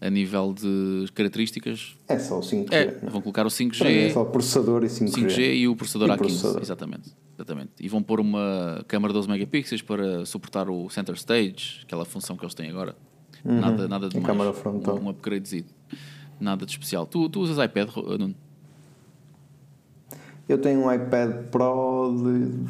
[0.00, 1.96] a nível de características.
[2.06, 2.68] É só o 5G.
[2.72, 3.10] É, é?
[3.10, 5.26] vão colocar o Para mim 5G, é só processador e 5G.
[5.26, 6.16] 5G e o processador E A15.
[6.18, 6.62] processador.
[6.62, 7.70] Exatamente, exatamente.
[7.80, 12.36] E vão pôr uma câmera de 12 megapixels para suportar o center stage, aquela função
[12.36, 12.94] que eles têm agora.
[13.44, 14.22] Nada, nada de Uhum.
[14.22, 14.32] Mais.
[14.36, 14.98] câmara frontal.
[14.98, 15.66] Um, um upgradezinho.
[16.38, 17.06] Nada de especial.
[17.06, 18.34] Tu, tu usas iPad, Nuno?
[20.48, 22.68] Eu tenho um iPad Pro de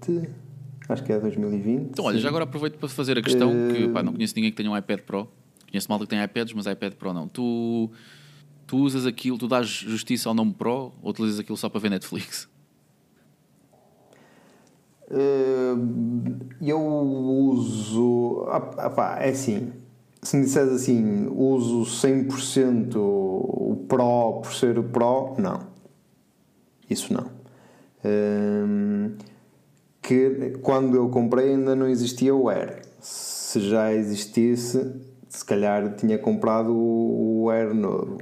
[0.00, 0.46] 2020.
[0.88, 1.90] Acho que é 2020.
[1.90, 2.22] Então, olha, sim.
[2.22, 4.70] já agora aproveito para fazer a questão que Eh, pá, não conheço ninguém que tenha
[4.70, 5.28] um iPad Pro.
[5.70, 7.26] Conheço malta que tem iPads, mas iPad Pro não.
[7.26, 7.90] Tu,
[8.66, 11.90] tu usas aquilo, tu dás justiça ao nome Pro ou utilizas aquilo só para ver
[11.90, 12.48] Netflix?
[15.10, 15.74] Eh,
[16.60, 18.44] eu uso.
[18.48, 19.72] ah, ah, pá, é assim.
[20.22, 25.66] Se me disseres assim, uso 100% o Pro por ser o Pro, não.
[26.88, 27.35] Isso não.
[28.06, 29.12] Hum,
[30.02, 32.82] que quando eu comprei ainda não existia o Air.
[33.00, 34.92] Se já existisse,
[35.28, 38.18] se calhar tinha comprado o Air novo.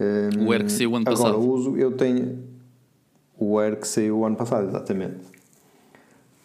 [0.00, 1.48] Hum, O Air que saiu o ano agora, passado.
[1.50, 2.38] uso, eu tenho
[3.38, 5.34] o Air que saiu o ano passado, exatamente.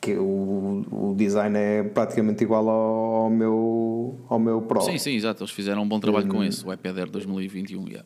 [0.02, 4.82] Que o, o design é praticamente igual ao, ao meu, ao meu Pro.
[4.82, 5.44] Sim, sim, exato.
[5.44, 6.30] Eles fizeram um bom trabalho Hum.
[6.30, 7.86] com esse, o iPad Air 2021.
[7.88, 8.06] Yeah.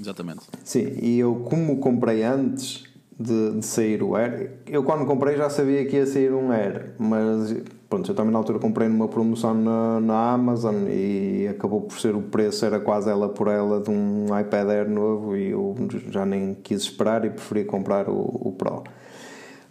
[0.00, 0.40] Exatamente.
[0.64, 2.84] Sim, e eu como comprei antes
[3.18, 6.94] de, de sair o Air, eu quando comprei já sabia que ia sair um Air,
[6.98, 7.54] mas
[7.88, 12.14] pronto, eu também na altura comprei numa promoção na, na Amazon e acabou por ser
[12.14, 15.74] o preço, era quase ela por ela de um iPad Air novo e eu
[16.10, 18.82] já nem quis esperar e preferi comprar o, o Pro.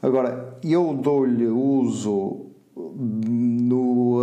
[0.02, 4.20] Agora, eu dou-lhe uso no,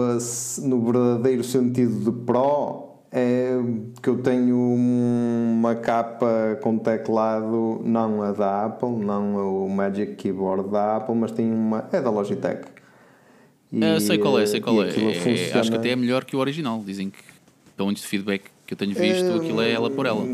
[0.63, 3.59] no verdadeiro sentido de Pro é
[4.01, 10.70] que eu tenho uma capa com teclado, não a da Apple, não o Magic Keyboard
[10.70, 11.88] da Apple, mas tenho uma.
[11.92, 12.68] é da Logitech.
[13.73, 14.88] E, uh, sei qual é, sei qual é.
[14.88, 16.83] é acho que até é melhor que o original.
[16.85, 17.18] Dizem que,
[17.77, 20.25] pelo menos de feedback que eu tenho visto, é, aquilo é ela por ela.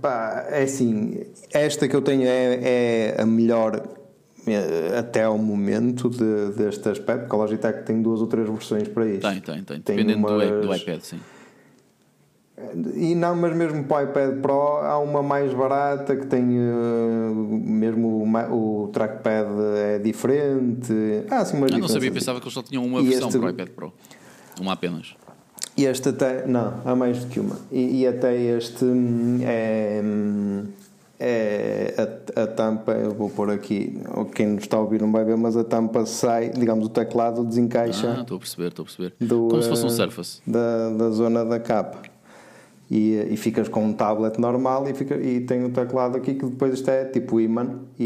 [0.00, 1.20] Pá, é assim,
[1.52, 3.99] esta que eu tenho é, é a melhor
[4.98, 9.06] até ao momento de, deste aspecto, porque a Logitech tem duas ou três versões para
[9.06, 9.28] isto.
[9.28, 9.80] Tem, tem, tem.
[9.80, 10.66] tem Dependendo umas...
[10.66, 11.20] do, iPad, sim.
[12.94, 17.34] E não, mas mesmo para o iPad Pro há uma mais barata que tem uh,
[17.34, 20.92] mesmo o, o, trackpad é diferente.
[21.30, 23.38] Ah, assim, mas não sabia, pensava que eles só tinham uma e versão este...
[23.38, 23.92] para o iPad Pro.
[24.60, 25.16] Uma apenas.
[25.76, 26.46] E este até.
[26.46, 27.56] Não, há mais do que uma.
[27.72, 30.02] E, e até este hum, é.
[31.22, 31.94] É
[32.34, 34.00] a, a, tampa, eu vou pôr aqui,
[34.34, 37.44] quem nos está a ouvir não vai ver, mas a tampa sai, digamos, o teclado
[37.44, 38.16] desencaixa.
[38.16, 39.14] Ah, estou a perceber, estou a perceber.
[39.20, 40.40] Do, Como se fosse um eh, Surface.
[40.46, 42.00] Da, da zona da capa.
[42.90, 46.46] E, e ficas com um tablet normal e, fica, e tem o teclado aqui que
[46.46, 48.04] depois isto é tipo imã e,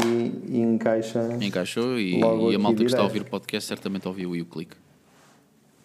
[0.49, 1.37] e encaixa.
[1.41, 4.45] Encaixou e, e a malta que está a ouvir o podcast certamente ouviu e o
[4.45, 4.75] clique.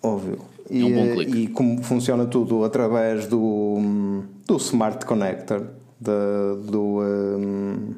[0.02, 0.38] Ouviu.
[0.68, 1.38] E, é um bom clique.
[1.38, 5.62] E como funciona tudo através do, do Smart Connector
[6.00, 7.94] da, do, um,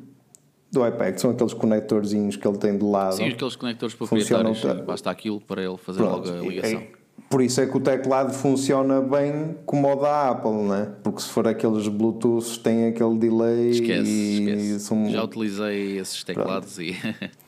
[0.70, 3.16] do iPad, são aqueles conectorzinhos que ele tem de lado.
[3.16, 6.80] Sim, aqueles conectores proprietários, sim, basta aquilo para ele fazer Pronto, logo a ligação.
[6.80, 6.88] É,
[7.30, 10.92] por isso é que o teclado funciona bem como o da Apple, né?
[11.02, 13.70] Porque se for aqueles Bluetooth tem aquele delay.
[13.70, 14.80] Esquece, esquece.
[14.80, 15.10] São...
[15.10, 16.90] Já utilizei esses teclados Pronto.
[16.90, 17.32] e.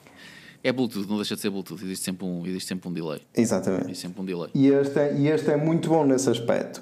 [0.67, 3.21] É Bluetooth, não deixa de ser Bluetooth, existe sempre um, existe sempre um delay.
[3.37, 3.85] Exatamente.
[3.85, 4.49] Existe sempre um delay.
[4.55, 6.81] E este, é, e este é muito bom nesse aspecto.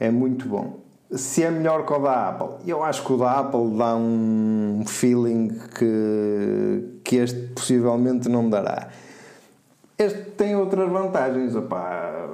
[0.00, 0.80] É muito bom
[1.12, 4.84] se é melhor que o da Apple, eu acho que o da Apple dá um
[4.86, 8.88] feeling que, que este possivelmente não dará.
[9.98, 12.28] Este tem outras vantagens, opá,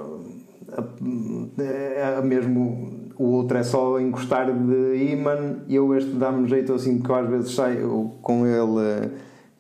[1.58, 6.98] é, é mesmo o outro é só encostar de imã eu este dá-me jeito assim
[6.98, 9.10] porque eu às vezes saio com ele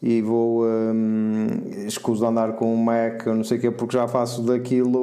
[0.02, 1.46] e vou um,
[1.86, 4.98] escuso de andar com um Mac não sei o quê porque já faço daquilo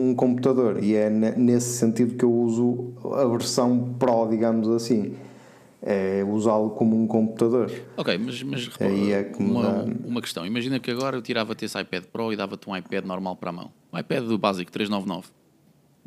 [0.00, 0.82] um computador.
[0.82, 5.14] E é nesse sentido que eu uso a versão Pro, digamos assim.
[5.82, 7.70] É usá-lo como um computador.
[7.96, 12.04] Ok, mas, mas repara, é uma, uma questão, imagina que agora eu tirava-te esse iPad
[12.04, 13.70] Pro e dava-te um iPad normal para a mão.
[13.90, 15.28] Um iPad do básico 399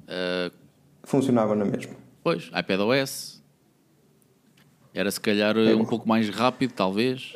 [0.04, 0.54] uh,
[1.04, 1.94] funcionava na mesma.
[2.24, 3.42] pois, iPad OS
[4.94, 7.36] era se calhar é, um pouco mais rápido talvez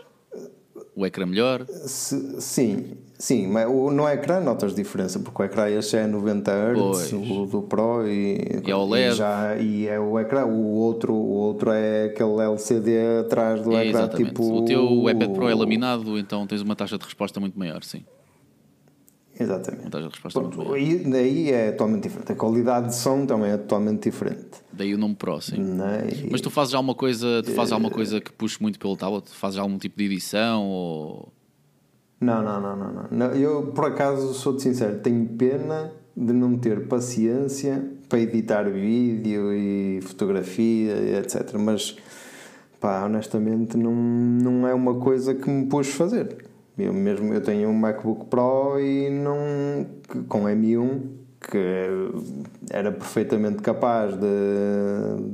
[0.98, 1.64] o ecrã melhor?
[1.68, 6.52] Se, sim, sim, mas o, no ecrã notas diferença, porque o ecrã este é 90
[6.52, 9.14] Hz, o do Pro e, e é OLED.
[9.14, 13.74] E, já, e é o ecrã, o outro, o outro é aquele LCD atrás do
[13.74, 14.30] é, ecrã exatamente.
[14.30, 14.58] tipo.
[14.58, 18.04] O teu iPad Pro é laminado, então tens uma taxa de resposta muito maior, sim.
[19.40, 19.90] Exatamente.
[19.90, 20.78] Taxa de resposta Pronto, muito.
[20.78, 22.32] E daí é totalmente diferente.
[22.32, 24.64] A qualidade de som também é totalmente diferente.
[24.74, 25.56] Daí o nome Pro, sim.
[25.56, 26.28] É?
[26.32, 29.30] Mas tu fazes alguma coisa, tu fazes alguma coisa que puxe muito pelo tablet?
[29.30, 31.34] Fazes algum tipo de edição ou
[32.20, 33.26] não, não, não, não, não.
[33.28, 40.00] Eu, por acaso, sou-te sincero, tenho pena de não ter paciência para editar vídeo e
[40.02, 41.54] fotografia, etc.
[41.60, 41.96] Mas,
[42.80, 46.47] pá, honestamente, não, não é uma coisa que me pus fazer.
[46.78, 49.86] Eu mesmo eu tenho um MacBook Pro e não
[50.28, 51.02] com M1
[51.40, 51.58] que
[52.70, 54.28] era perfeitamente capaz de,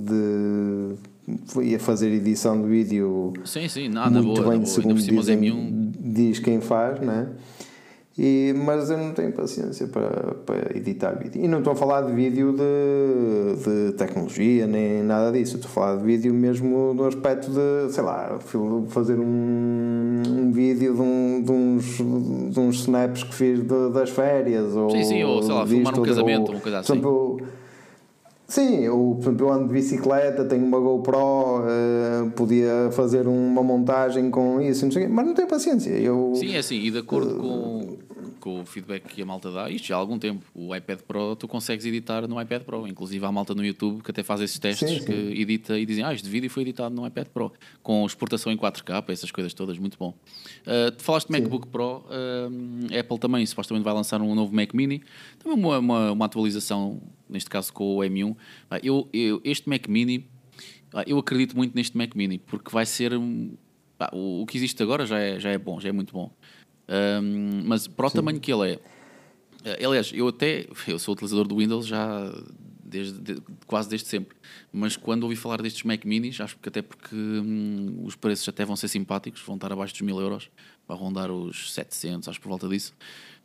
[0.03, 5.91] de ia fazer edição de vídeo sim, sim, nada muito boa, bem, segundo dizem, M1...
[5.99, 7.29] diz quem faz, né?
[8.17, 11.43] E, mas eu não tenho paciência para, para editar vídeo.
[11.43, 15.55] E não estou a falar de vídeo de, de tecnologia nem nada disso.
[15.55, 18.37] Estou a falar de vídeo mesmo do aspecto de, sei lá,
[18.89, 19.23] fazer um,
[20.27, 21.97] um vídeo de, um, de, uns,
[22.53, 24.75] de uns snaps que fiz de, das férias.
[24.75, 26.93] Ou sim, sim, ou sei lá, filmar um casamento, ou, um coisa assim.
[26.93, 27.41] Exemplo,
[28.53, 33.63] Sim, eu, por exemplo, eu ando de bicicleta, tenho uma GoPro, uh, podia fazer uma
[33.63, 35.89] montagem com isso, não sei, mas não tenho paciência.
[35.89, 37.97] Eu, Sim, é assim, e de acordo uh, com,
[38.43, 41.33] com o feedback que a malta dá, isto já há algum tempo, o iPad Pro
[41.33, 44.59] tu consegues editar no iPad Pro, inclusive há malta no YouTube que até faz esses
[44.59, 45.05] testes sim, sim.
[45.05, 48.57] que edita e dizem, ah, este vídeo foi editado no iPad Pro, com exportação em
[48.57, 50.13] 4K, essas coisas todas, muito bom.
[50.67, 54.73] Uh, tu falaste de MacBook Pro, uh, Apple também supostamente vai lançar um novo Mac
[54.73, 55.01] Mini,
[55.39, 58.35] também uma, uma, uma atualização neste caso com o M1.
[58.83, 60.27] Eu, eu, este Mac Mini,
[61.07, 63.13] eu acredito muito neste Mac Mini, porque vai ser.
[63.13, 66.29] o, o que existe agora já é, já é bom, já é muito bom.
[66.87, 68.15] Um, mas para o Sim.
[68.17, 68.79] tamanho que ele é,
[69.63, 72.31] eh, aliás, eu até eu sou utilizador do Windows já
[72.83, 74.35] desde, de, quase desde sempre.
[74.71, 78.65] Mas quando ouvi falar destes Mac Minis, acho que até porque hum, os preços até
[78.65, 80.49] vão ser simpáticos, vão estar abaixo dos 1000 euros,
[80.85, 82.93] para rondar os 700, acho por volta disso.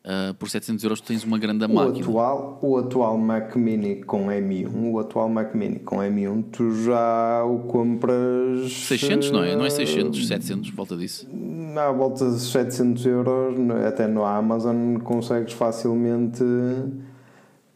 [0.09, 2.01] Uh, por 700 euros tens uma grande o máquina.
[2.01, 7.45] Atual, o atual Mac Mini com M1, o atual Mac Mini com M1, tu já
[7.45, 8.73] o compras.
[8.73, 9.55] 600, não é?
[9.55, 11.29] Não é 600, 700, volta disso.
[11.31, 13.55] Na volta de 700 euros,
[13.87, 16.43] até no Amazon consegues facilmente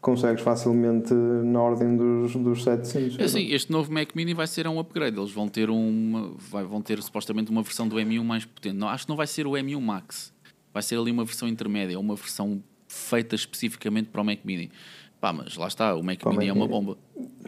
[0.01, 3.19] consegues facilmente na ordem dos, dos 700.
[3.19, 5.17] É assim, este novo Mac Mini vai ser um upgrade.
[5.19, 8.75] Eles vão ter uma, vai, vão ter supostamente uma versão do M1 mais potente.
[8.75, 10.33] Não, acho que não vai ser o M1 Max.
[10.73, 14.71] Vai ser ali uma versão intermédia, uma versão feita especificamente para o Mac Mini.
[15.21, 16.97] Pá, mas lá está, o Mac para Mini é uma bomba.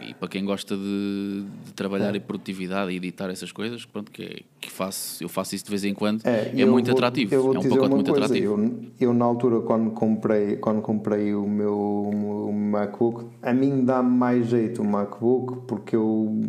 [0.00, 2.18] E para quem gosta de, de trabalhar é.
[2.18, 5.84] em produtividade e editar essas coisas, pronto, que, que faço, eu faço isso de vez
[5.84, 7.34] em quando, é, é muito vou, atrativo.
[7.34, 8.60] é um pacote muito coisa, atrativo.
[8.60, 14.02] Eu, eu, na altura, quando comprei, quando comprei o meu, o MacBook, a mim dá
[14.02, 16.40] mais jeito o MacBook, porque eu,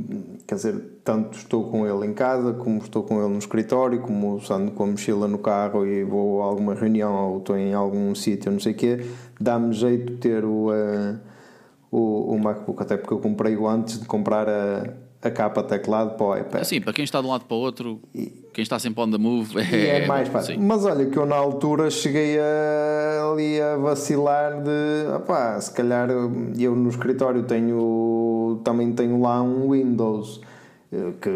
[0.46, 4.36] quer dizer, tanto estou com ele em casa, como estou com ele no escritório, como
[4.36, 8.14] usando com a mochila no carro e vou a alguma reunião ou estou em algum
[8.14, 9.06] sítio, não sei o quê,
[9.40, 11.18] dá-me jeito ter o, uh,
[11.92, 16.26] o, o MacBook, até porque eu comprei-o antes de comprar a, a capa teclado para
[16.26, 16.62] o iPad.
[16.62, 19.12] Assim, para quem está de um lado para o outro, e, quem está sempre on
[19.12, 20.60] the move é, é mais fácil.
[20.60, 26.10] Mas olha que eu na altura cheguei a, ali a vacilar de opá, se calhar
[26.10, 30.42] eu no escritório tenho também tenho lá um Windows
[30.92, 31.30] eh, que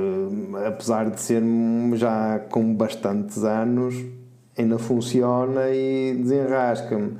[0.65, 1.43] apesar de ser
[1.93, 3.95] já com bastantes anos
[4.57, 7.17] ainda funciona e desenrasca-me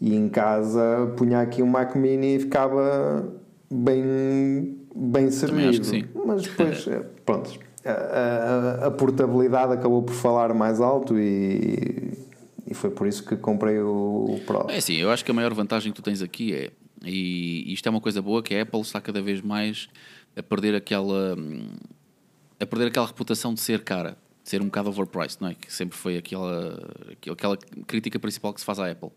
[0.00, 3.32] e em casa punha aqui um Mac Mini e ficava
[3.70, 5.82] bem, bem servido.
[6.26, 12.12] Mas depois, é, pronto, a, a, a, portabilidade acabou por falar mais alto e,
[12.66, 14.66] e foi por isso que comprei o, o Pro.
[14.68, 16.70] É sim, eu acho que a maior vantagem que tu tens aqui é,
[17.04, 19.88] e isto é uma coisa boa, que a Apple está cada vez mais
[20.36, 21.36] a perder aquela
[22.60, 24.16] a perder aquela reputação de ser cara
[24.50, 25.54] ser um bocado overpriced, não é?
[25.54, 26.78] Que sempre foi aquela,
[27.30, 27.56] aquela
[27.86, 29.10] crítica principal que se faz à Apple.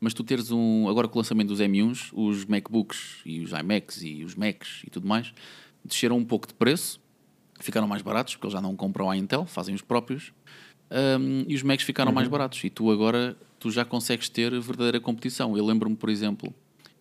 [0.00, 0.88] Mas tu teres um.
[0.88, 4.90] Agora com o lançamento dos M1s, os MacBooks e os iMacs e os Macs e
[4.90, 5.32] tudo mais
[5.84, 7.00] desceram um pouco de preço,
[7.58, 10.32] ficaram mais baratos, porque eles já não compram a Intel, fazem os próprios.
[10.90, 12.14] Um, e os Macs ficaram uhum.
[12.14, 12.62] mais baratos.
[12.64, 15.56] E tu agora tu já consegues ter verdadeira competição.
[15.56, 16.52] Eu lembro-me, por exemplo,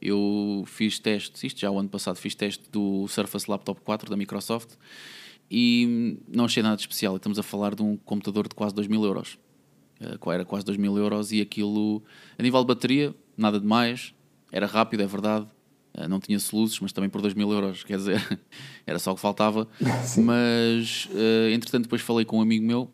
[0.01, 4.17] eu fiz testes, isto já o ano passado, fiz teste do Surface Laptop 4 da
[4.17, 4.75] Microsoft
[5.49, 7.15] e não achei nada de especial.
[7.15, 9.37] Estamos a falar de um computador de quase 2 mil euros.
[9.99, 12.03] Uh, era quase 2 mil euros e aquilo,
[12.37, 14.13] a nível de bateria, nada de mais.
[14.51, 15.47] Era rápido, é verdade.
[15.97, 18.39] Uh, não tinha soluços, mas também por 2 mil euros, quer dizer,
[18.85, 19.67] era só o que faltava.
[20.05, 20.23] Sim.
[20.23, 22.89] Mas, uh, entretanto, depois falei com um amigo meu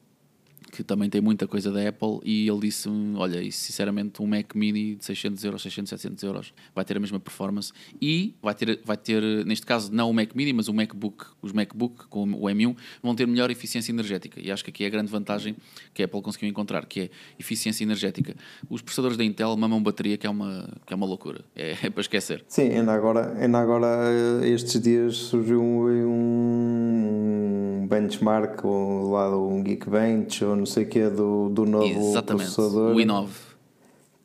[0.75, 4.53] que também tem muita coisa da Apple, e ele disse-me: Olha, e sinceramente, um Mac
[4.53, 8.81] Mini de 600 euros, 600, 700 euros vai ter a mesma performance e vai ter,
[8.83, 12.41] vai ter neste caso, não o Mac Mini, mas o MacBook, os MacBook com o
[12.41, 14.41] M1 vão ter melhor eficiência energética.
[14.41, 15.55] E acho que aqui é a grande vantagem
[15.93, 17.09] que a Apple conseguiu encontrar, que é
[17.39, 18.35] eficiência energética.
[18.69, 21.89] Os processadores da Intel mamam bateria, que é uma, que é uma loucura, é, é
[21.89, 22.43] para esquecer.
[22.47, 23.87] Sim, ainda agora, ainda agora
[24.43, 25.85] estes dias surgiu um,
[27.81, 32.51] um benchmark lá do Geekbench ou não sei o que do, do novo Exatamente.
[32.51, 32.95] processador.
[32.95, 33.29] O i9.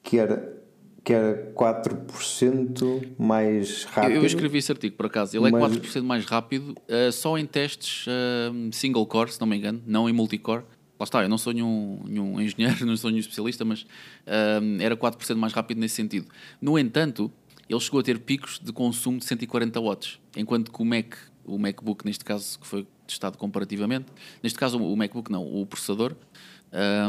[0.03, 0.62] Que era,
[1.05, 4.14] que era 4% mais rápido.
[4.14, 5.37] Eu, eu, escrevi esse artigo por acaso.
[5.37, 5.76] Ele é mas...
[5.76, 10.09] 4% mais rápido, uh, só em testes uh, single core, se não me engano, não
[10.09, 10.64] em multicore.
[10.98, 14.96] Lá está, eu não sou nenhum, nenhum engenheiro, não sou nenhum especialista, mas uh, era
[14.96, 16.26] 4% mais rápido nesse sentido.
[16.61, 17.31] No entanto,
[17.68, 21.14] ele chegou a ter picos de consumo de 140 watts, enquanto que o Mac,
[21.54, 24.06] o MacBook, neste caso, que foi testado comparativamente,
[24.42, 26.14] neste caso o MacBook não, o processador,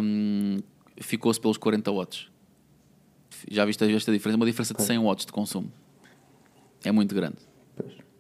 [0.04, 0.58] um,
[0.98, 2.28] ficou-se pelos 40 watts.
[3.50, 4.38] Já viste esta diferença?
[4.38, 5.72] Uma diferença de 100 watts de consumo.
[6.84, 7.38] É muito grande.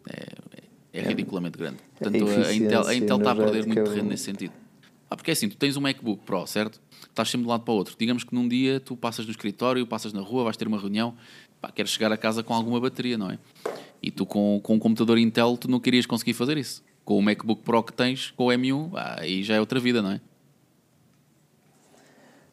[0.09, 0.59] É,
[0.93, 1.77] é, é ridiculamente grande.
[1.97, 4.53] Portanto, a, a Intel, a Intel está a perder muito terreno nesse sentido.
[5.09, 6.79] Ah, porque é assim, tu tens um MacBook Pro, certo?
[7.01, 7.95] Estás sempre de um lado para o outro.
[7.99, 11.13] Digamos que num dia tu passas no escritório, passas na rua, vais ter uma reunião,
[11.59, 13.37] pá, queres chegar a casa com alguma bateria, não é?
[14.01, 16.83] E tu com, com um computador Intel tu não querias conseguir fazer isso.
[17.05, 20.01] Com o MacBook Pro que tens, com o M1, ah, aí já é outra vida,
[20.01, 20.21] não é?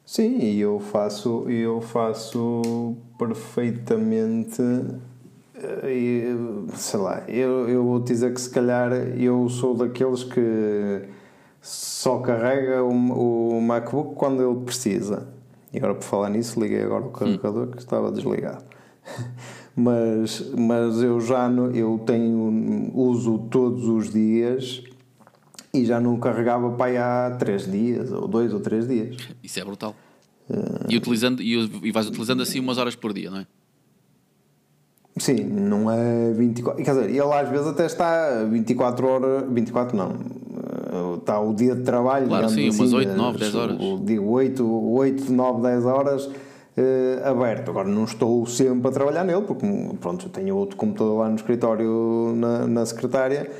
[0.05, 4.63] Sim, e eu faço, eu faço perfeitamente.
[5.55, 6.35] Eh,
[6.75, 11.03] sei lá, eu, eu vou dizer que se calhar eu sou daqueles que
[11.61, 15.29] só carrega o, o MacBook quando ele precisa.
[15.73, 17.71] E agora por falar nisso, liguei agora o carregador hum.
[17.73, 18.65] que estava desligado.
[19.79, 24.83] mas, mas eu já no, eu tenho uso todos os dias
[25.73, 29.17] e já não carregava para aí há 3 dias, ou 2 ou 3 dias.
[29.43, 29.95] Isso é brutal.
[30.89, 33.47] E, utilizando, e, e vais utilizando assim umas horas por dia, não é?
[35.19, 36.83] Sim, não é 24.
[36.83, 39.45] Quer dizer, ele às vezes até está 24 horas.
[39.53, 40.11] 24 não.
[40.13, 42.29] eh, Está o dia de trabalho.
[42.29, 43.77] Claro, sim, umas assim, 8, 9, eh, 10 horas.
[44.05, 46.31] Digo 8, 8, 9, 10 horas
[46.79, 47.71] eh, aberto.
[47.71, 49.67] Agora não estou sempre a trabalhar nele, porque
[50.01, 53.51] pronto, tenho outro computador lá no escritório na, na secretária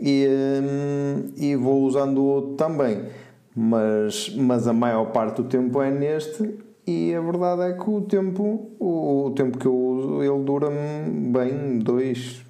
[0.00, 3.04] e, eh, e vou usando o outro também.
[3.54, 8.00] Mas, mas a maior parte do tempo é neste e a verdade é que o
[8.00, 12.42] tempo, o, o tempo que eu uso, ele dura-me bem dois,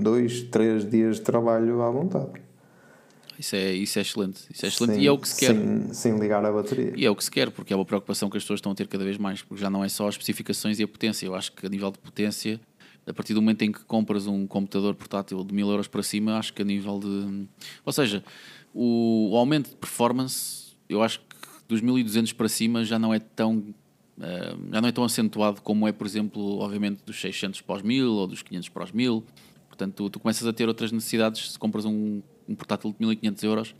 [0.00, 2.45] dois, três dias de trabalho à vontade.
[3.38, 4.40] Isso é, isso é excelente.
[4.50, 5.54] Isso é excelente Sem- e é o que se quer.
[5.54, 6.92] Sem, sem ligar a bateria.
[6.96, 8.74] E é o que se quer, porque é uma preocupação que as pessoas estão a
[8.74, 11.26] ter cada vez mais, porque já não é só as especificações e a potência.
[11.26, 12.60] Eu acho que a nível de potência,
[13.06, 16.38] a partir do momento em que compras um computador portátil de mil euros para cima,
[16.38, 17.46] acho que a nível de.
[17.84, 18.24] Ou seja,
[18.74, 21.26] o, o aumento de performance, eu acho que
[21.68, 23.62] dos 1200 para cima já não é tão.
[24.20, 27.82] eh, já não é tão acentuado como é, por exemplo, obviamente, dos 600 para os
[27.82, 29.22] 1000 ou dos 500 para os 1000.
[29.68, 33.42] Portanto, tu, tu começas a ter outras necessidades se compras um, um portátil de 1500
[33.44, 33.74] euros.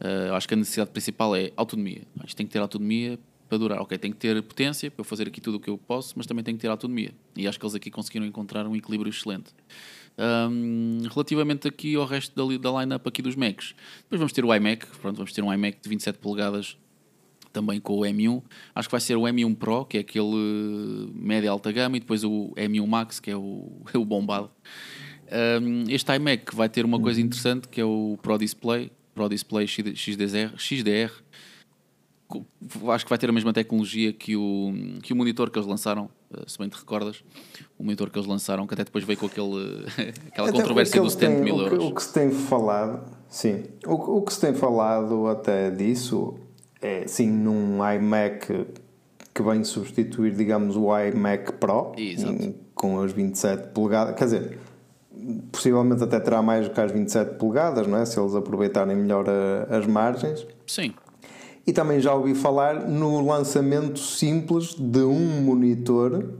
[0.00, 2.02] eh, eu acho que a necessidade principal é autonomia.
[2.24, 3.80] Isto tem que ter autonomia para durar.
[3.82, 6.26] Ok, tem que ter potência para eu fazer aqui tudo o que eu posso, mas
[6.26, 7.12] também tem que ter autonomia.
[7.36, 9.54] E acho que eles aqui conseguiram encontrar um equilíbrio excelente.
[10.16, 14.54] Ahm, relativamente aqui ao resto da, da line-up aqui dos Macs, depois vamos ter o
[14.54, 14.86] iMac.
[15.00, 16.76] Pronto, vamos ter um iMac de 27 polegadas
[17.52, 18.42] também com o M1.
[18.74, 22.24] Acho que vai ser o M1 Pro, que é aquele média alta gama, e depois
[22.24, 24.50] o M1 Max, que é o, é o bombado.
[25.32, 29.66] Um, este iMac vai ter uma coisa interessante que é o Pro Display, Pro Display
[29.66, 31.10] XD- XDR, XDR.
[32.94, 34.72] Acho que vai ter a mesma tecnologia que o,
[35.02, 37.22] que o monitor que eles lançaram, eh, se bem te recordas,
[37.78, 39.84] o monitor que eles lançaram, que até depois veio com aquele,
[40.28, 41.84] aquela Até controvérsia dos eles 70 têm- mil o que- euros.
[41.84, 46.34] O que se tem falado, sim, o, que- o que se tem falado até disso
[46.80, 48.66] é sim num iMac
[49.34, 54.58] que vem substituir, digamos, o iMac Pro em- com as 27 polegadas, quer dizer,
[55.52, 58.04] possivelmente até terá mais do que as 27 polegadas, não é?
[58.06, 60.46] Se eles aproveitarem melhor a- as margens.
[60.66, 60.94] Sim,
[61.66, 66.34] E também já ouvi falar no lançamento simples de um monitor,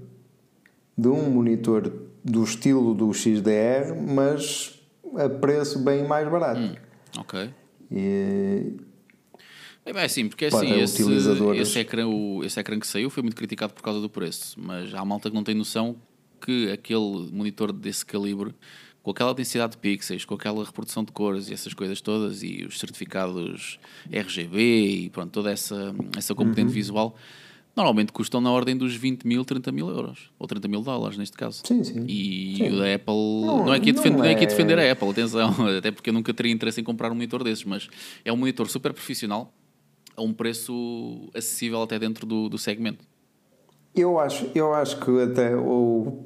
[0.98, 1.92] de um monitor
[2.24, 4.80] do estilo do XDR, mas
[5.16, 6.60] a preço bem mais barato.
[6.60, 6.74] Hum.
[7.18, 7.50] ok.
[7.90, 8.72] E,
[9.84, 11.02] É bem, sim, porque é assim, esse,
[11.60, 14.92] esse, ecrã, o- esse ecrã que saiu foi muito criticado por causa do preço, mas
[14.94, 15.96] há malta que não tem noção
[16.44, 18.54] que aquele monitor desse calibre,
[19.02, 22.64] com aquela densidade de pixels, com aquela reprodução de cores e essas coisas todas, e
[22.64, 23.78] os certificados
[24.10, 24.58] RGB
[25.04, 26.68] e pronto, toda essa, essa componente Uhum.
[26.68, 27.16] visual,
[27.74, 31.36] normalmente custam na ordem dos 20 mil, 30 mil euros, ou 30 mil dólares neste
[31.36, 31.62] caso.
[31.64, 32.04] Sim, sim.
[32.06, 32.68] E Sim.
[32.70, 34.78] o da Apple, Não- não, é aqui a defender, não é aqui a é- defender
[34.78, 37.88] a Apple, atenção, até porque eu nunca teria interesse em comprar um monitor desses, mas
[38.24, 39.52] é um monitor super profissional,
[40.14, 43.04] a um preço acessível até dentro do, do segmento.
[43.94, 46.18] Eu, acho, eu acho que até o.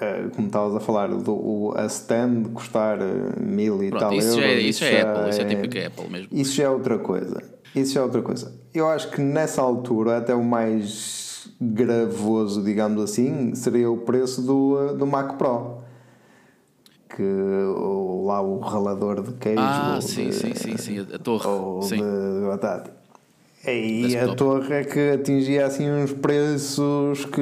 [0.00, 4.12] eh, Como estavas a falar, do, o, a stand custar eh, mil e Pronto, tal
[4.14, 4.64] isso, é, euros.
[4.64, 6.28] isso já é Apple, isso é típico Apple mesmo.
[6.32, 7.42] Isso já é outra coisa.
[7.74, 8.52] Isso já é outra coisa.
[8.74, 14.94] Eu acho que nessa altura, até o mais gravoso, digamos assim, seria o preço do,
[14.94, 15.78] do Mac Pro.
[17.16, 17.22] Que
[18.24, 19.58] lá o ralador de queijo.
[19.60, 21.96] Ah, de- sim, sim, sim, sim, a, a torre, Ou sim.
[21.96, 22.97] de batata.
[23.66, 24.36] E a Desktop.
[24.36, 27.40] torre é que atingia assim uns preços que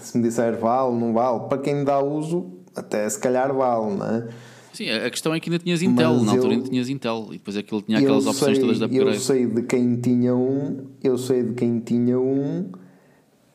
[0.00, 4.06] se me disser vale, não vale, para quem dá uso, até se calhar vale, não
[4.06, 4.28] é?
[4.72, 6.88] Sim, a a questão é que ainda tinhas Intel, Mas na altura eu- ainda tinhas
[6.88, 9.18] Intel, e depois aquilo tinha Eu aquelas opções sei- todas Eu upgrade.
[9.20, 12.70] sei de quem tinha um, eu sei de quem tinha um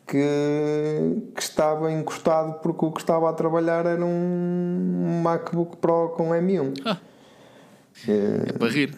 [0.07, 6.29] que, que estava encostado porque o que estava a trabalhar era um MacBook Pro com
[6.29, 6.73] M1.
[6.85, 6.97] Ah.
[8.07, 8.93] Eh, É para rir.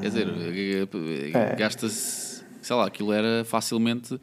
[0.00, 1.56] Quer dizer, eh, É.
[1.56, 4.18] gasta-se, sei lá, aquilo era facilmente, sei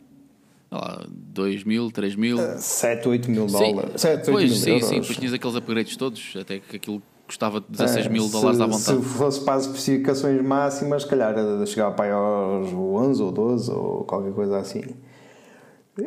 [0.71, 2.37] lá, 2 mil, 3 mil.
[2.57, 4.01] 7, 8 mil dólares.
[4.01, 4.85] 7, 8 pois, mil sim, euros.
[4.87, 8.63] sim, depois tinhas aqueles upgrades todos, até que aquilo custava 16 É, mil dólares se,
[8.63, 9.03] à vontade.
[9.07, 11.35] Se fosse para as especificações máximas, se calhar
[11.65, 14.81] chegar para aí aos 11 ou 12 ou qualquer coisa assim.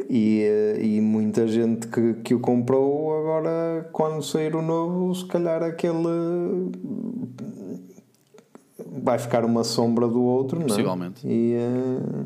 [0.09, 5.27] E, eh, e muita gente que, que o comprou agora, quando sair o novo, se
[5.27, 6.71] calhar aquele
[8.91, 11.13] vai ficar uma sombra do outro, não é?
[11.25, 12.25] E eh,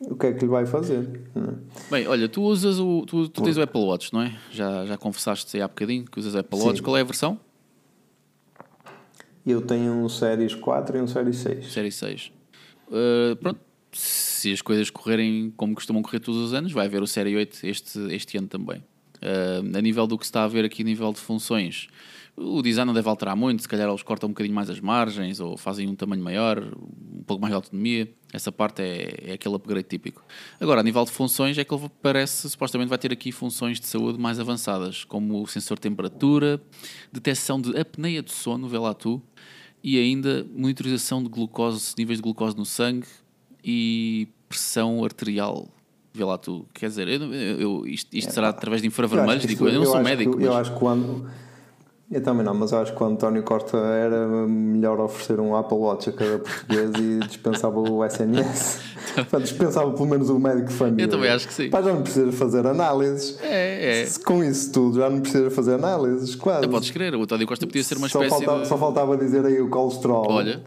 [0.00, 1.22] o que é que lhe vai fazer?
[1.34, 1.90] é?
[1.90, 3.04] Bem, olha, tu usas o.
[3.06, 4.38] Tu, tu tens o Apple Watch, não é?
[4.50, 6.66] Já, já confessaste aí há bocadinho que usas o Apple Sim.
[6.66, 6.82] Watch.
[6.82, 7.38] Qual é a versão?
[9.46, 11.72] Eu tenho um Series 4 e um Series 6.
[11.72, 12.32] Série 6.
[12.88, 13.60] Uh, pronto,
[13.92, 17.58] se as coisas correrem como costumam correr todos os anos, vai haver o Série 8
[17.64, 18.84] este, este ano também.
[19.16, 21.88] Uh, a nível do que se está a ver aqui, a nível de funções,
[22.40, 23.62] o design não deve alterar muito.
[23.62, 27.22] Se calhar eles cortam um bocadinho mais as margens ou fazem um tamanho maior, um
[27.22, 28.10] pouco mais de autonomia.
[28.32, 30.24] Essa parte é, é aquele upgrade típico.
[30.58, 33.86] Agora, a nível de funções, é que ele parece, supostamente, vai ter aqui funções de
[33.86, 36.60] saúde mais avançadas, como o sensor de temperatura,
[37.12, 39.20] detecção de apneia de sono, vê lá tu,
[39.82, 43.06] e ainda monitorização de glucose, níveis de glucose no sangue
[43.62, 45.68] e pressão arterial.
[46.12, 46.66] Vê lá tu.
[46.74, 49.46] Quer dizer, eu, eu, isto, isto será através de infravermelhos?
[49.46, 50.32] Digo, eu não sou médico.
[50.32, 50.46] Que, mas...
[50.46, 51.30] Eu acho que quando
[52.10, 55.78] eu também não, mas eu acho que o António Costa era melhor oferecer um Apple
[55.78, 58.80] Watch a cada português e dispensava o SNS.
[59.40, 61.04] dispensava pelo menos o médico de família.
[61.04, 61.70] Eu também acho que sim.
[61.70, 63.38] Pá, já não precisa fazer análises.
[63.40, 64.08] É, é.
[64.24, 66.62] Com isso tudo, já não precisa fazer análises, quase.
[66.62, 68.68] Não podes crer, o António Costa podia ser uma só espécie faltava, de...
[68.68, 70.26] Só faltava dizer aí o colesterol.
[70.28, 70.64] Olha.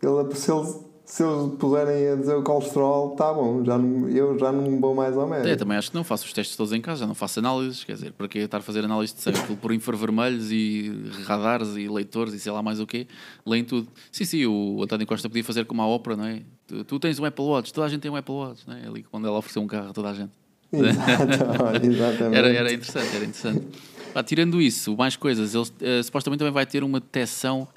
[0.00, 4.36] Ele, se ele se eles puderem a dizer o colesterol, tá bom, já não, eu
[4.36, 5.48] já não vou mais ao médico.
[5.48, 7.84] Eu também acho que não faço os testes todos em casa, já não faço análises,
[7.84, 10.92] quer dizer, para que estar a fazer análise de sangue por infravermelhos e
[11.24, 13.06] radares e leitores e sei lá mais o quê,
[13.46, 13.86] leem tudo.
[14.10, 16.42] Sim, sim, o António Costa podia fazer como a ópera, não é?
[16.66, 18.84] Tu, tu, tens um Apple Watch, toda a gente tem um Apple Watch, não é?
[18.84, 20.32] Ali quando ela ofereceu um carro a toda a gente.
[20.72, 22.36] Exato, exatamente.
[22.36, 23.64] Era, era interessante, era interessante.
[24.12, 27.68] Pá, tirando isso, mais coisas, ele uh, supostamente também vai ter uma detecção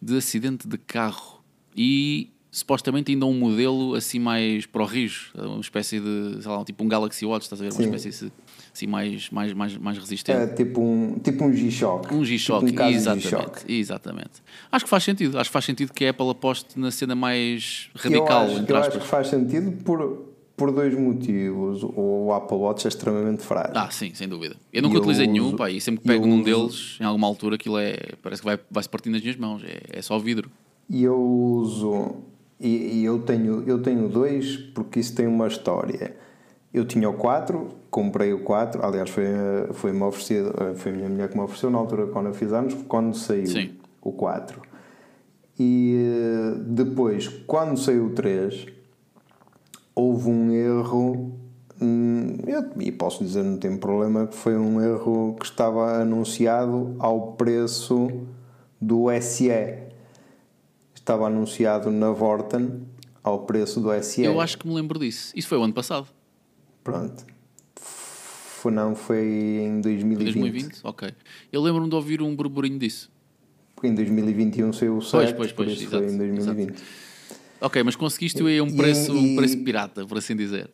[0.00, 1.42] de acidente de carro
[1.76, 6.64] e supostamente ainda um modelo assim mais para o rijo, uma espécie de, sei lá,
[6.64, 7.72] tipo um Galaxy Watch, estás a ver?
[7.72, 7.94] Uma Sim.
[7.94, 8.32] espécie
[8.74, 10.38] assim mais, mais, mais, mais resistente.
[10.38, 12.14] É tipo um, tipo um G-Shock.
[12.14, 14.42] Um G-Shock, tipo um exatamente, exatamente.
[14.70, 17.90] Acho que faz sentido, acho que faz sentido que a Apple aposte na cena mais
[17.94, 18.96] radical, eu acho, entre eu aspas.
[18.96, 21.82] acho que faz sentido por, por dois motivos.
[21.82, 23.72] O Apple Watch é extremamente frágil.
[23.74, 24.56] Ah, sim, sem dúvida.
[24.72, 27.04] Eu nunca eu utilizei uso, nenhum, pá, e sempre que pego num uso, deles, em
[27.04, 27.96] alguma altura, aquilo é.
[28.22, 30.50] parece que vai, vai se partir nas minhas mãos, é, é só vidro.
[30.90, 32.16] E eu uso
[32.60, 36.16] e, e, eu, tenho, eu tenho dois porque isso tem uma história.
[36.74, 39.24] Eu tinha o 4, comprei o 4, aliás, foi,
[39.72, 42.52] foi, -me oferecido, foi a minha mulher que me ofereceu na altura quando eu fiz
[42.52, 43.70] anos, quando saiu Sim.
[44.02, 44.60] o 4.
[45.58, 48.66] E depois, quando saiu o 3,
[49.94, 51.32] houve um erro,
[51.80, 56.94] hum, eu, e posso dizer, não tem problema, que foi um erro que estava anunciado
[56.98, 58.08] ao preço
[58.80, 59.87] do SE
[61.08, 62.82] estava anunciado na Vorten
[63.24, 64.22] ao preço do SE.
[64.22, 65.32] Eu acho que me lembro disso.
[65.34, 66.06] Isso foi o ano passado.
[66.84, 67.24] Pronto.
[67.76, 70.34] Foi, não, foi em 2020.
[70.34, 70.80] 2020?
[70.84, 71.10] Ok.
[71.50, 73.10] Eu lembro-me de ouvir um burburinho disso.
[73.74, 76.68] Porque em 2021 saiu o 7, pois, pois, pois, isso exato, foi em 2020.
[76.68, 76.82] Exato.
[77.60, 80.70] Ok, mas conseguiste aí um preço, e, um preço pirata, por assim dizer.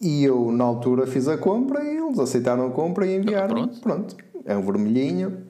[0.00, 3.48] E eu, na altura, fiz a compra e eles aceitaram a compra e enviaram.
[3.48, 3.80] pronto.
[3.80, 4.16] pronto.
[4.44, 5.44] É um vermelhinho.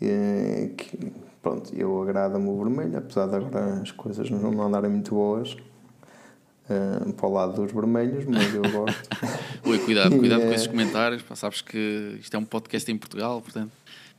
[0.00, 1.12] É, que,
[1.44, 7.12] pronto, eu agrada-me o vermelho, apesar de agora as coisas não andarem muito boas uh,
[7.12, 9.08] para o lado dos vermelhos, mas eu gosto.
[9.64, 13.42] Ui, cuidado, cuidado com esses comentários, pá, sabes que isto é um podcast em Portugal,
[13.42, 13.70] portanto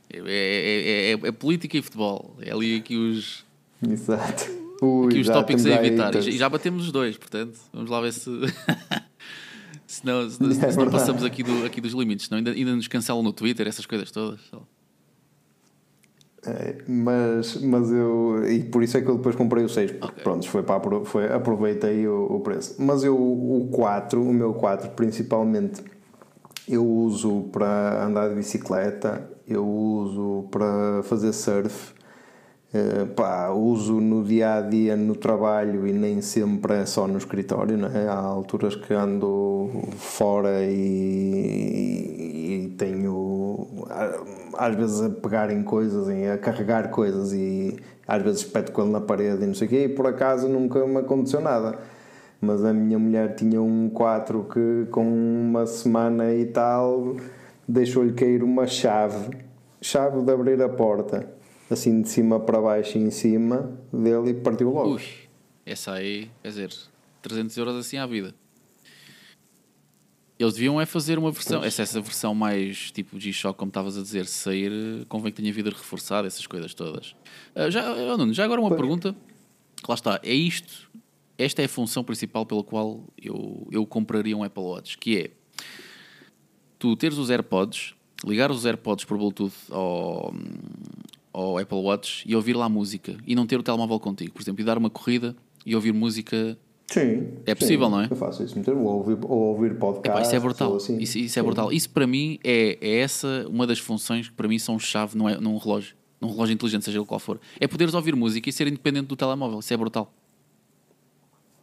[0.08, 3.44] é, é, é, é política e futebol, é ali aqui os.
[3.86, 4.44] Exato.
[4.80, 6.14] Ui, aqui os tópicos a evitar.
[6.14, 8.30] E já batemos os dois, portanto, vamos lá ver se.
[9.86, 12.76] se não, se, se, se não passamos aqui, do, aqui dos limites, senão ainda, ainda
[12.76, 14.40] nos cancelam no Twitter, essas coisas todas.
[16.86, 18.44] Mas, mas eu.
[18.48, 19.92] E por isso é que eu depois comprei o 6.
[19.92, 20.22] Okay.
[20.22, 22.76] Pronto, foi para, foi, aproveitei o, o, preço.
[22.78, 25.82] Mas eu, o 4, o meu 4 principalmente,
[26.68, 31.94] eu uso para andar de bicicleta, eu uso para fazer surf,
[32.76, 37.18] uh, pá, uso no dia a dia no trabalho e nem sempre é só no
[37.18, 38.06] escritório, não é?
[38.08, 40.74] Há alturas que ando fora e,
[42.34, 43.66] e, e tenho
[44.58, 48.92] às vezes a pegar em coisas, a carregar coisas e às vezes espeto com ele
[48.92, 51.78] na parede e não sei o quê, e por acaso nunca me aconteceu nada.
[52.40, 57.16] Mas a minha mulher tinha um 4 que com uma semana e tal
[57.66, 59.36] deixou-lhe cair uma chave,
[59.80, 61.26] chave de abrir a porta,
[61.70, 64.94] assim de cima para baixo e em cima dele e partiu logo.
[64.94, 65.02] Ui,
[65.64, 66.72] essa aí, quer dizer,
[67.22, 68.34] 300 euros assim à vida.
[70.38, 74.02] Eles deviam é fazer uma versão, essa, essa versão mais tipo G-Shock, como estavas a
[74.02, 74.70] dizer, sair,
[75.08, 77.16] convém que tenha vida reforçada, essas coisas todas.
[77.54, 79.16] Uh, já, Nuno, já agora uma pergunta,
[79.88, 80.90] lá está, é isto,
[81.38, 85.30] esta é a função principal pela qual eu, eu compraria um Apple Watch, que é
[86.78, 90.34] tu teres os AirPods, ligar os AirPods por Bluetooth ao,
[91.36, 94.62] ao Apple Watch e ouvir lá música e não ter o telemóvel contigo, por exemplo,
[94.62, 96.56] e dar uma corrida e ouvir música
[96.86, 97.32] Sim.
[97.44, 98.08] É possível, sim, não é?
[98.08, 98.70] Eu faço isso muito.
[98.70, 100.08] Ou ouvir, ou ouvir podcast.
[100.08, 100.76] Epá, isso é brutal.
[100.76, 100.98] Assim.
[100.98, 101.72] Isso, isso é brutal.
[101.72, 105.28] Isso para mim é, é essa uma das funções que para mim são chave num,
[105.40, 105.96] num relógio.
[106.20, 107.40] Num relógio inteligente, seja ele qual for.
[107.58, 109.58] É poderes ouvir música e ser independente do telemóvel.
[109.58, 110.14] Isso é brutal.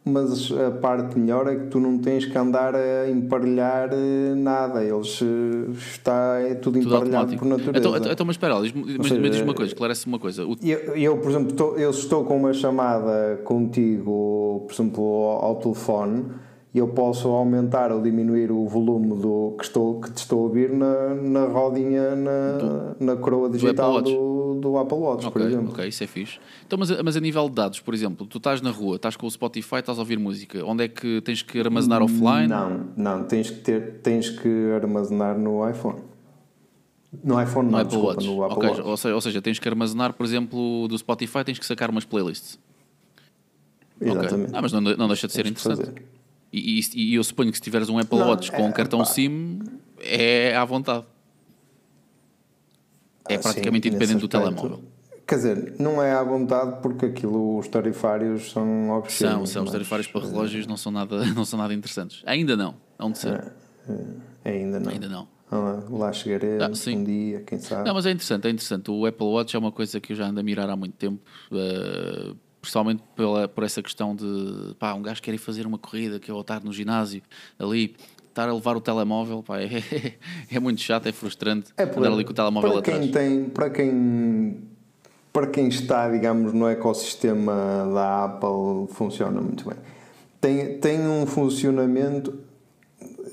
[0.04, 4.84] Mas a parte melhor é que tu não tens que andar a emparelhar eh, nada,
[4.84, 7.38] eles eh, está é tudo, Tudo emparelhado automático.
[7.42, 7.78] por natureza.
[7.98, 10.44] Então, então mas espera, diz-me mas, seja, diz-me uma coisa, esclarece-me uma coisa.
[10.46, 15.44] O- Eu, eu, por exemplo, estou, eu estou com uma chamada contigo, por exemplo, ao,
[15.46, 16.24] ao telefone,
[16.74, 20.42] e eu posso aumentar ou diminuir o volume do que, estou, que te estou a
[20.42, 24.12] ouvir na, na rodinha, na, na coroa digital Apple
[24.54, 25.72] do, do Apple Watch, por Ok, exemplo.
[25.72, 26.38] ok, isso é fixe.
[26.66, 29.16] Então, mas, a- mas a nível de dados, por exemplo, tu estás na rua, estás
[29.16, 32.48] com o Spotify, estás a ouvir música, onde é que tens que armazenar offline?
[32.48, 35.98] Não, não, tens que, ter, tens que armazenar no iPhone.
[37.22, 38.26] No iPhone No não, Apple desculpa, Watch.
[38.26, 38.80] no Apple Ok, Watch.
[38.82, 42.04] Ou, seja, ou seja, tens que armazenar, por exemplo, do Spotify, tens que sacar umas
[42.04, 42.58] playlists.
[44.00, 44.50] Exatamente.
[44.52, 46.02] Ah, mas não, não deixa de ser Tens interessante.
[46.52, 48.72] E, e- e eu suponho que se tiveres um Apple Não, Watch com é, um
[48.72, 49.04] cartão pá.
[49.06, 49.60] SIM,
[50.00, 51.04] é à vontade.
[53.28, 54.54] É Ah, praticamente sim, independente do aspecto.
[54.60, 54.84] telemóvel.
[55.26, 59.50] Quer dizer, não é à vontade porque aquilo, os tarifários são São, obscenos.
[59.50, 62.22] são os mas, tarifários para relógios não são nada, não são nada interessantes.
[62.26, 63.52] Ainda não, hão de ser.
[63.88, 64.02] eh,
[64.44, 64.90] Ainda não.
[64.90, 65.28] Ainda não.
[65.50, 67.86] Ah, lá chegarei Ah, um dia, quem sabe.
[67.88, 68.90] Não, mas é interessante, é interessante.
[68.90, 71.20] O Apple Watch é uma coisa que eu já ando a mirar há muito tempo,
[71.52, 76.18] eh, principalmente pela, por essa questão de pá, um gajo quer ir fazer uma corrida,
[76.18, 77.22] que é estar no ginásio
[77.58, 77.94] ali,
[78.34, 79.70] estar a levar o telemóvel, pá, é,
[80.50, 83.00] é muito chato, é frustrante É andar ali com o telemóvel para atrás.
[83.00, 84.74] quem tem, para quem
[85.32, 87.52] para quem está, digamos, no ecossistema
[87.92, 89.76] da Apple funciona muito bem.
[90.40, 92.38] Tem, tem um funcionamento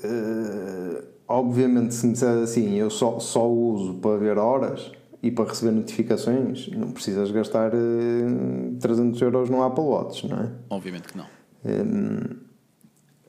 [0.02, 4.90] eh, obviamente se me disser assim, eu só, só uso para ver horas
[5.22, 10.50] e para receber notificações, não precisas gastar eh, 300 euros no Apple Watch, não é?
[10.68, 11.26] Obviamente que não.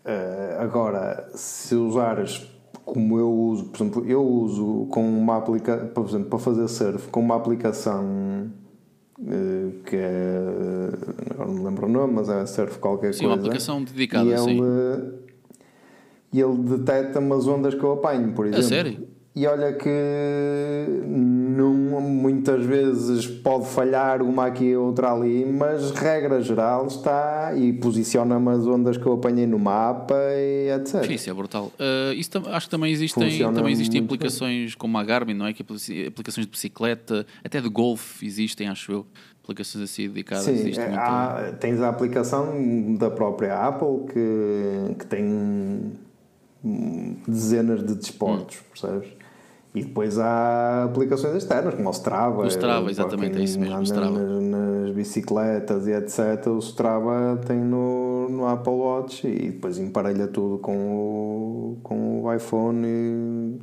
[0.05, 2.49] Eh, agora, se usares
[2.85, 7.07] como eu uso, por exemplo, eu uso com uma aplicação, por exemplo, para fazer surf,
[7.07, 8.51] com uma aplicação
[9.25, 10.89] eh, que é,
[11.31, 13.35] agora não me lembro o nome, mas é surf qualquer Sim, coisa.
[13.35, 14.59] uma aplicação dedicada, e sim.
[14.59, 15.13] ele,
[16.33, 18.63] e ele detecta-me as ondas que eu apanho, por exemplo.
[18.63, 19.07] sério?
[19.35, 19.87] E olha que
[21.55, 27.71] não, muitas vezes pode falhar uma aqui e outra ali, mas regra geral está e
[27.73, 31.05] posiciona-me as ondas que eu apanhei no mapa e etc.
[31.05, 31.71] Sim, isso é brutal.
[31.79, 35.45] Uh, isso acho que também existem, Funciona também existem muito aplicações como a Garmin, não
[35.45, 35.53] é?
[35.53, 39.05] Que apli- aplicações de bicicleta, até de golfe existem, acho eu.
[39.43, 40.45] Aplicações assim dedicadas.
[40.45, 45.91] Sim, existe é, há- tens a aplicação da própria Apple que, que tem
[47.27, 48.63] dezenas de desportos, Hum.
[48.71, 49.09] percebes?
[49.75, 52.43] E depois há aplicações externas, como o Strava.
[52.43, 54.19] O Strava, exatamente, é isso mesmo, Strava.
[54.19, 56.47] Nas, nas bicicletas e etc.
[56.47, 62.33] O Strava tem no, no Apple Watch e depois emparelha tudo com o, com o
[62.33, 62.85] iPhone.
[62.87, 63.59] E,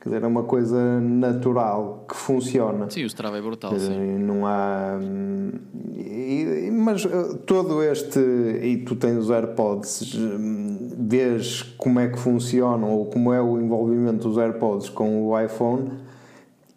[0.00, 2.88] quer dizer, é uma coisa natural que funciona.
[2.90, 3.88] Sim, o Strava é brutal, Quer sim.
[3.90, 4.98] dizer, Não há.
[5.00, 5.50] hum,
[5.96, 8.18] e- mas uh, todo este.
[8.18, 13.60] E tu tens os AirPods, hum, vês como é que funcionam ou como é o
[13.60, 15.90] envolvimento dos AirPods com o iPhone.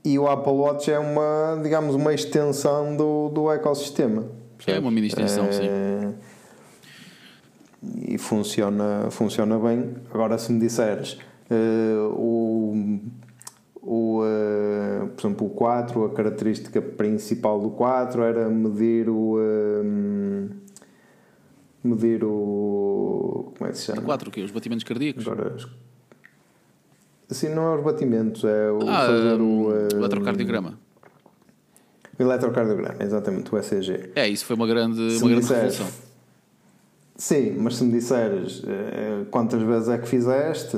[0.05, 4.25] E o Apple Watch é uma, digamos, uma extensão do, do ecossistema.
[4.67, 5.63] É uma mini extensão, sim.
[5.65, 6.09] É,
[8.07, 9.95] E funciona, funciona bem.
[10.13, 11.17] Agora, se me disseres
[11.49, 12.99] eh, o,
[13.81, 19.37] o, eh, por exemplo, o 4, a característica principal do 4 era medir o.
[19.39, 19.83] eh,
[21.83, 23.53] medir o.
[23.57, 24.01] Como é que se chama?
[24.01, 24.41] 4 o quê?
[24.41, 25.27] Os batimentos cardíacos?
[25.27, 25.55] Agora.
[27.29, 29.73] Assim, não é os batimentos, é o Ah, fazer um, o.
[29.75, 30.77] eh, eletrocardiograma.
[32.19, 34.11] o eletrocardiograma, exatamente, o ECG.
[34.15, 36.03] É, isso foi uma grande, Se uma grande disseres- revolução.
[37.15, 38.63] Sim, mas se me disseres
[39.31, 40.77] quantas vezes é que fizeste,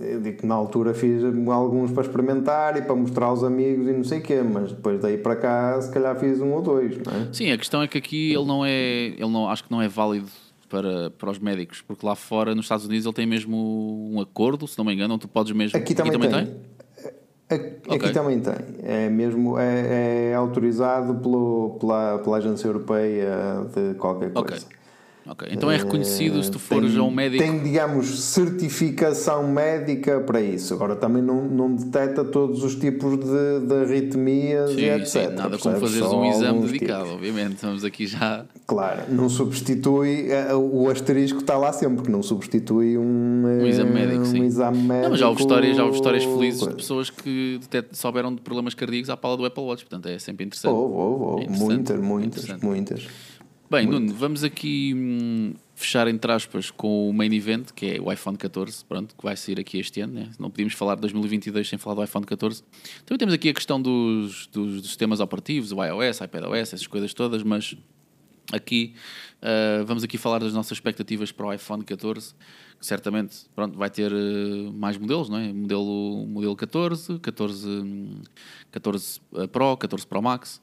[0.00, 3.92] eu digo que na altura fiz alguns para experimentar e para mostrar aos amigos e
[3.92, 6.96] não sei o quê, mas depois daí para cá se calhar fiz um ou dois,
[6.98, 7.28] não é?
[7.32, 9.88] Sim, a questão é que aqui ele não é, ele não, acho que não é
[9.88, 10.28] válido
[10.68, 14.66] para, para os médicos, porque lá fora, nos Estados Unidos, ele tem mesmo um acordo,
[14.66, 15.78] se não me engano, onde tu podes mesmo.
[15.78, 16.54] Aqui também, tem.
[17.48, 17.96] Aqui, Ok.
[17.96, 18.54] aqui também tem.
[18.82, 24.66] É mesmo é, é autorizado pelo, pela, pela agência europeia de qualquer coisa.
[25.28, 27.42] Ok, então é reconhecido se tu fores tem, a um médico.
[27.42, 30.72] Tem, digamos, certificação médica para isso.
[30.72, 35.06] Agora, também não, não detecta todos os tipos de, de arritmias Sim, e etc.
[35.06, 35.80] sim, nada como percebes?
[35.80, 37.14] fazeres Só um exame dedicado, tipos.
[37.14, 37.54] obviamente.
[37.54, 38.44] Estamos aqui já.
[38.66, 43.90] Claro, não substitui, eh, o asterisco está lá sempre, que não substitui um, Um exame
[43.90, 44.44] eh, médico, um sim.
[44.44, 45.10] exame médico.
[45.10, 47.60] Não, já houve histórias, já houve histórias felizes de pessoas que
[47.92, 50.72] souberam de problemas cardíacos à pala do Apple Watch, portanto é sempre interessante.
[50.72, 51.44] Houve, houve, houve.
[51.44, 53.06] É muitas, é muitas, muitas.
[53.68, 58.12] Bem, Nuno, vamos aqui hum, fechar entre aspas com o main event, que é o
[58.12, 60.14] iPhone 14, pronto, que vai sair aqui este ano.
[60.14, 60.30] Né?
[60.38, 62.62] Não podíamos falar de 2022 sem falar do iPhone 14.
[63.04, 67.12] Também temos aqui a questão dos, dos, dos sistemas operativos, o iOS, iPadOS, essas coisas
[67.12, 67.76] todas, mas
[68.52, 68.94] aqui
[69.42, 72.34] uh, vamos aqui falar das nossas expectativas para o iPhone 14
[72.78, 75.52] que certamente pronto, vai ter uh, mais modelos, não é?
[75.52, 77.68] Modelo, modelo 14, 14,
[78.70, 80.62] 14 Pro, 14 Pro Max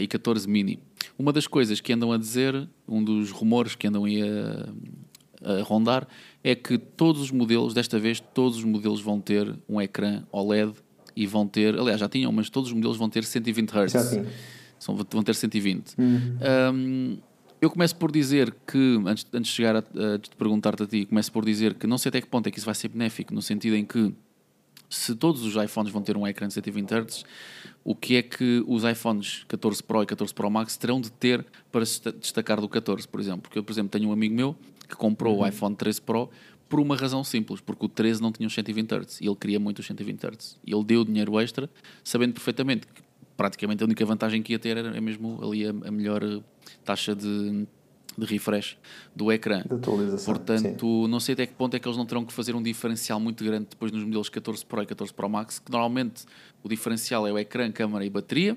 [0.00, 0.78] e 14 Mini.
[1.18, 6.06] Uma das coisas que andam a dizer, um dos rumores que andam a, a rondar,
[6.42, 10.72] é que todos os modelos, desta vez, todos os modelos vão ter um ecrã OLED
[11.16, 13.92] e vão ter, aliás, já tinham, mas todos os modelos vão ter 120 Hz.
[13.92, 14.26] Já tinha.
[14.78, 15.94] São, vão ter 120.
[15.96, 16.38] Uhum.
[16.72, 17.18] Um,
[17.60, 21.06] eu começo por dizer que, antes, antes de chegar a, a te perguntar-te a ti,
[21.06, 23.32] começo por dizer que não sei até que ponto é que isso vai ser benéfico,
[23.32, 24.12] no sentido em que
[24.94, 27.24] se todos os iPhones vão ter um ecrã de 120 Hz,
[27.82, 31.44] o que é que os iPhones 14 Pro e 14 Pro Max terão de ter
[31.70, 33.42] para se destacar do 14, por exemplo?
[33.42, 34.56] Porque eu, por exemplo, tenho um amigo meu
[34.88, 35.42] que comprou uhum.
[35.42, 36.30] o iPhone 13 Pro
[36.68, 39.60] por uma razão simples, porque o 13 não tinha os 120 Hz e ele queria
[39.60, 40.58] muito os 120 Hz.
[40.66, 41.68] E ele deu dinheiro extra,
[42.02, 43.02] sabendo perfeitamente que
[43.36, 46.22] praticamente a única vantagem que ia ter era mesmo ali a, a melhor
[46.84, 47.66] taxa de,
[48.16, 48.76] de refresh
[49.14, 49.62] do ecrã.
[49.62, 50.34] De atualização.
[50.34, 51.08] Portanto, sim.
[51.08, 53.44] não sei até que ponto é que eles não terão que fazer um diferencial muito
[53.44, 56.24] grande depois nos modelos 14 Pro e 14 Pro Max, que normalmente
[56.62, 58.56] o diferencial é o ecrã, câmara e bateria.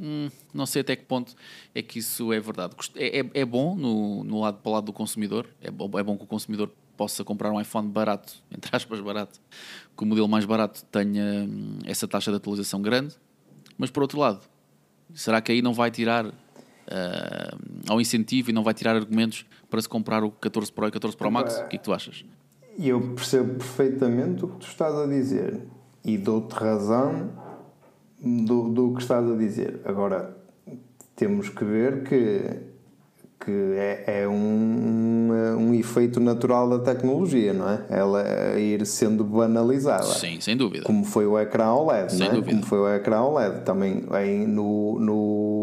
[0.00, 1.34] Hum, não sei até que ponto
[1.74, 2.74] é que isso é verdade.
[2.94, 6.02] É, é, é bom no, no lado para o lado do consumidor, é bom, é
[6.02, 9.40] bom que o consumidor possa comprar um iPhone barato, entre aspas barato,
[9.96, 13.16] que o modelo mais barato tenha hum, essa taxa de atualização grande,
[13.76, 14.40] mas por outro lado,
[15.14, 16.32] será que aí não vai tirar
[16.88, 17.58] uh,
[17.88, 21.16] ao incentivo e não vai tirar argumentos para se comprar o 14 Pro e 14
[21.16, 21.58] Pro Max?
[21.58, 22.24] O que é que tu achas?
[22.78, 25.60] Eu percebo perfeitamente o que tu estás a dizer
[26.04, 27.30] e dou-te razão
[28.20, 29.80] do, do que estás a dizer.
[29.84, 30.36] Agora,
[31.16, 32.68] temos que ver que
[33.44, 37.84] que é, é um, um, um, efeito natural da tecnologia, não é?
[37.88, 40.04] Ela ir sendo banalizada.
[40.04, 40.84] Sim, sem dúvida.
[40.84, 42.30] Como foi o ecrã OLED, sem não é?
[42.30, 42.50] Dúvida.
[42.50, 43.60] Como foi o ecrã OLED.
[43.64, 45.57] Também em, no, no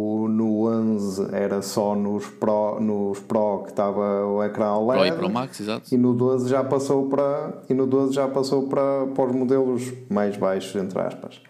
[0.66, 4.99] 11 era só nos Pro, nos Pro que estava o ecrã OLED.
[4.99, 5.93] Pro e Pro Max, exato.
[5.93, 9.93] E no 12 já passou para, e no 12 já passou para, para os modelos
[10.09, 11.41] mais baixos, entre aspas.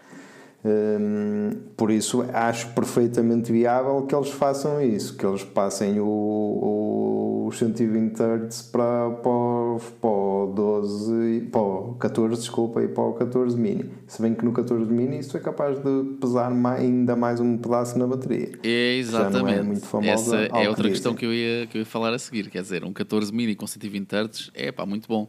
[0.64, 7.52] Hum, por isso acho perfeitamente viável que eles façam isso, que eles passem o, o
[7.52, 9.30] 120 Hz para, para,
[9.78, 13.90] para o 12, para o 14, desculpa, e para o 14 mini.
[14.06, 17.56] Se bem que no 14 mini isso é capaz de pesar mais, ainda mais um
[17.56, 18.52] pedaço na bateria.
[18.62, 19.58] É exatamente.
[19.58, 20.10] é muito famosa.
[20.10, 22.84] Essa é outra questão que eu, ia, que eu ia falar a seguir, quer dizer,
[22.84, 25.28] um 14 mini com 120 Hz é pá, muito bom.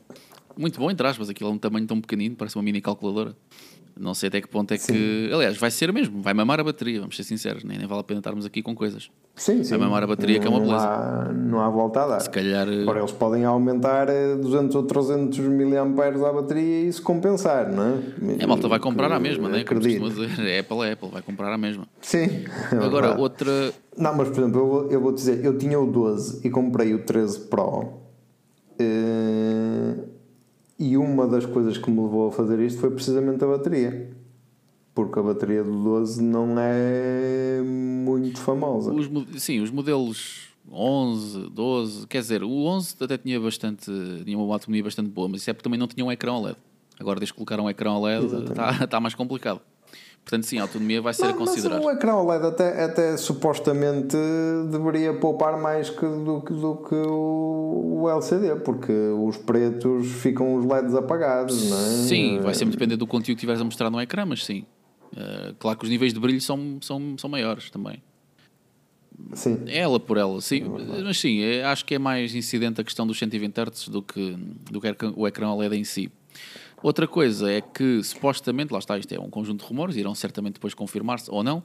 [0.57, 3.35] Muito bom, entre aspas, aquilo é um tamanho tão pequenino, parece uma mini calculadora.
[3.99, 4.93] Não sei até que ponto é sim.
[4.93, 5.29] que.
[5.33, 8.03] Aliás, vai ser mesmo, vai mamar a bateria, vamos ser sinceros, nem, nem vale a
[8.03, 9.09] pena estarmos aqui com coisas.
[9.35, 9.69] Sim, sim.
[9.71, 10.85] Vai mamar a bateria, não, que é uma beleza.
[10.85, 12.19] Não há, não há volta a dar.
[12.21, 12.67] Se calhar.
[12.67, 14.07] Agora, eles podem aumentar
[14.41, 18.37] 200 ou 300 mAh à bateria e isso compensar, não é?
[18.39, 19.63] É, a malta vai comprar a mesma, não é?
[19.63, 20.01] Como dizer,
[20.39, 21.87] é Apple é Apple, vai comprar a mesma.
[22.01, 22.45] Sim.
[22.83, 23.71] Agora, outra.
[23.97, 26.93] Não, mas por exemplo, eu vou, eu vou dizer, eu tinha o 12 e comprei
[26.93, 28.07] o 13 Pro.
[28.79, 30.16] Uh,
[30.79, 34.15] e uma das coisas que me levou a fazer isto foi precisamente a bateria
[34.97, 38.91] porque a bateria do 12 não é muito famosa.
[38.91, 39.07] Os,
[39.39, 43.91] sim, os modelos 11, 12, quer dizer, o 11 até tinha bastante,
[44.25, 46.57] tinha uma autonomia bastante boa, mas isso é porque também não tinha um ecrã OLED.
[46.99, 49.61] Agora, desde que colocaram um ecrã OLED, está tá mais complicado.
[50.27, 51.77] Portanto, sim, a autonomia vai ser não, a considerar.
[51.77, 54.17] Mas o ecrã OLED até, até supostamente
[54.69, 60.93] deveria poupar mais que, do, do que o LCD, porque os pretos ficam os LEDs
[60.95, 61.81] apagados, não é?
[61.81, 64.65] Sim, vai sempre depender do conteúdo que estiveres a mostrar no ecrã, mas sim.
[65.13, 68.03] Uh, claro que os níveis de brilho são, são, são maiores também.
[69.31, 69.63] Sim.
[69.67, 70.61] Ela por ela, sim.
[70.97, 74.01] É mas sim, é, acho que é mais incidente a questão dos 120 Hz do
[74.01, 74.37] que,
[74.69, 76.11] do que o ecrã OLED em si.
[76.81, 80.53] Outra coisa é que, supostamente, lá está, isto é um conjunto de rumores, irão certamente
[80.53, 81.63] depois confirmar-se ou não,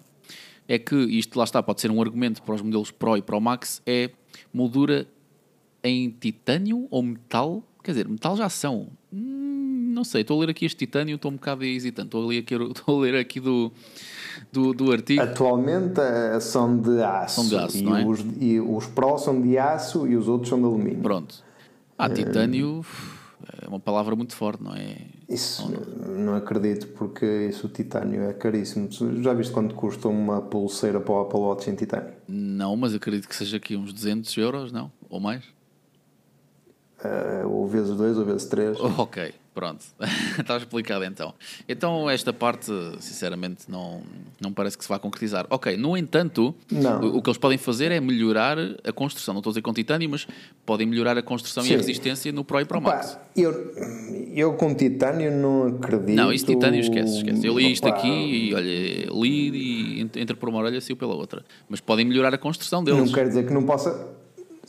[0.67, 3.41] é que isto, lá está, pode ser um argumento para os modelos Pro e Pro
[3.41, 4.11] Max, é
[4.53, 5.07] moldura
[5.83, 7.63] em titânio ou metal.
[7.83, 8.89] Quer dizer, metal já são.
[9.13, 12.07] Hum, não sei, estou a ler aqui este titânio, estou um bocado hesitante.
[12.07, 13.73] Estou a ler aqui, estou a ler aqui do,
[14.53, 15.21] do, do artigo.
[15.21, 17.43] Atualmente eh, são de aço.
[17.43, 18.07] São de aço, e, não é?
[18.07, 21.03] os, e os Pro são de aço e os outros são de alumínio.
[21.03, 21.45] Pronto.
[21.99, 23.12] Ah, titânio é
[23.67, 24.97] uma palavra muito forte, não é?
[25.29, 28.89] Isso não, não acredito, porque isso o titânio é caríssimo.
[29.23, 32.13] Já viste quanto custa uma pulseira para o Apple Watch em titânio?
[32.29, 34.91] Não, mas acredito que seja aqui uns 200 euros, não?
[35.09, 35.45] Ou mais?
[37.05, 38.79] Uh, ou vezes 2 ou vezes 3.
[38.81, 39.35] Oh, ok.
[39.55, 39.85] Pronto,
[40.41, 41.35] está explicado então.
[41.69, 44.03] Então, esta parte, sinceramente, não,
[44.41, 45.47] não parece que se vá concretizar.
[45.51, 49.35] Ok, no entanto, o, o, que eles podem fazer é melhorar a construção.
[49.35, 50.27] Não estou a dizer com titânio, mas
[50.65, 51.73] podem melhorar a construção Sim.
[51.73, 53.19] e a resistência no Pro e Pro Max.
[53.37, 53.75] eu,
[54.35, 56.17] eu com titânio não acredito.
[56.17, 57.47] Não, isso titânio esquece, esquece.
[57.47, 57.73] Eu li Opa.
[57.73, 61.45] isto aqui e olha, li e entra por uma orelha saiu pela outra.
[61.69, 63.01] Mas podem melhorar a construção deles.
[63.01, 64.22] Não quer dizer que não possa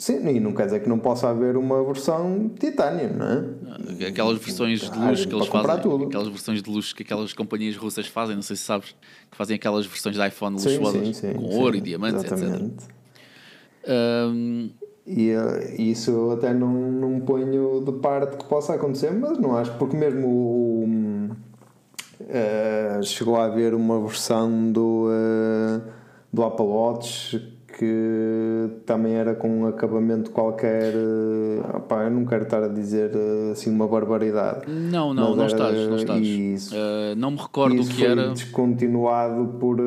[0.03, 4.07] Sim, e não quer dizer que não possa haver uma versão titânio, não é?
[4.07, 6.03] Aquelas versões de luz que eles fazem, tudo.
[6.03, 8.93] aquelas versões de luz que aquelas companhias russas fazem, não sei se sabes,
[9.31, 12.83] que fazem aquelas versões de iPhone luxuosas com sim, ouro e diamantes, exatamente.
[12.83, 12.89] etc.
[13.87, 14.71] Um,
[15.07, 19.55] e uh, isso eu até não, não ponho de parte que possa acontecer, mas não
[19.55, 20.85] acho, porque mesmo o,
[22.19, 25.81] uh, chegou a haver uma versão do, uh,
[26.33, 27.53] do Apple Watch
[27.83, 30.93] que também era com um acabamento qualquer.
[30.93, 34.71] Eh, opá, eu não quero estar a dizer eh, assim uma barbaridade.
[34.71, 36.25] Não, não, não estás, não estás.
[36.25, 38.29] Isso, uh, não me recordo o que foi era.
[38.29, 39.77] descontinuado por,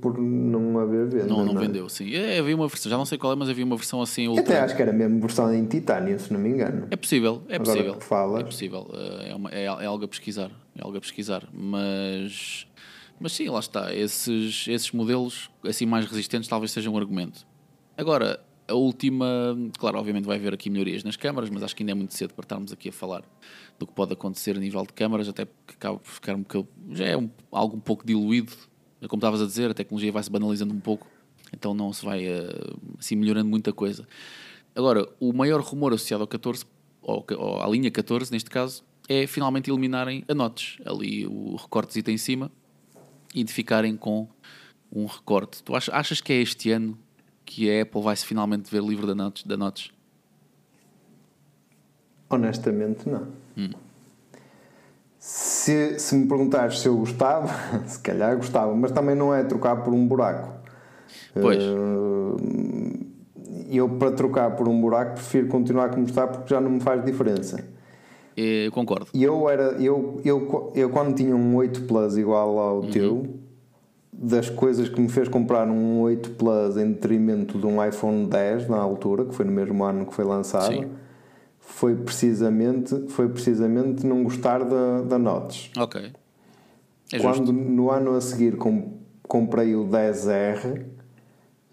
[0.00, 1.26] por não haver venda.
[1.26, 1.66] Não, não, não é?
[1.66, 2.14] vendeu, sim.
[2.14, 4.28] É, havia uma versão, já não sei qual é, mas havia uma versão assim.
[4.28, 4.44] Ultra...
[4.44, 6.86] Até acho que era mesmo versão em titânio, se não me engano.
[6.90, 7.94] É possível, é Agora possível.
[7.94, 8.90] Que É possível.
[9.28, 10.50] É, uma, é, é algo a pesquisar.
[10.76, 11.42] É algo a pesquisar.
[11.52, 12.68] Mas
[13.20, 13.94] mas sim, lá está.
[13.94, 17.46] Esses, esses modelos assim mais resistentes talvez sejam um argumento.
[17.96, 19.26] Agora, a última,
[19.78, 22.34] claro, obviamente vai haver aqui melhorias nas câmaras, mas acho que ainda é muito cedo
[22.34, 23.24] para estarmos aqui a falar
[23.78, 26.68] do que pode acontecer a nível de câmaras, até porque acaba por ficar um bocado,
[26.90, 28.52] já é um, algo um pouco diluído.
[29.08, 31.06] Como estavas a dizer, a tecnologia vai se banalizando um pouco,
[31.52, 34.06] então não se vai uh, assim melhorando muita coisa.
[34.74, 36.64] Agora, o maior rumor associado ao 14,
[37.00, 42.02] ou, ou à linha 14 neste caso, é finalmente eliminarem a notes, ali o recorte
[42.06, 42.50] em cima,
[43.34, 44.28] e de ficarem com
[44.92, 45.62] um recorte.
[45.62, 46.98] Tu achas que é este ano
[47.44, 49.44] que a Apple vai se finalmente ver livre da Notes?
[49.44, 49.56] Da?
[52.30, 53.26] Honestamente, não.
[53.56, 53.70] Hum.
[55.18, 57.48] Se, se me perguntares se eu gostava,
[57.86, 60.52] se calhar gostava, mas também não é trocar por um buraco.
[61.34, 61.62] Pois.
[61.62, 62.36] Uh,
[63.70, 67.04] eu, para trocar por um buraco, prefiro continuar como está porque já não me faz
[67.04, 67.64] diferença.
[68.40, 69.08] Eu concordo.
[69.12, 72.90] Eu, era, eu, eu, eu quando tinha um 8 Plus igual ao uhum.
[72.90, 73.34] teu,
[74.12, 78.68] das coisas que me fez comprar um 8 Plus em detrimento de um iPhone 10
[78.68, 80.88] na altura, que foi no mesmo ano que foi lançado, Sim.
[81.58, 85.70] foi precisamente, foi precisamente não gostar da, da Notes.
[85.76, 86.12] Ok.
[87.12, 87.52] É Quando justo.
[87.52, 88.56] no ano a seguir
[89.22, 90.84] comprei o 10R, uh,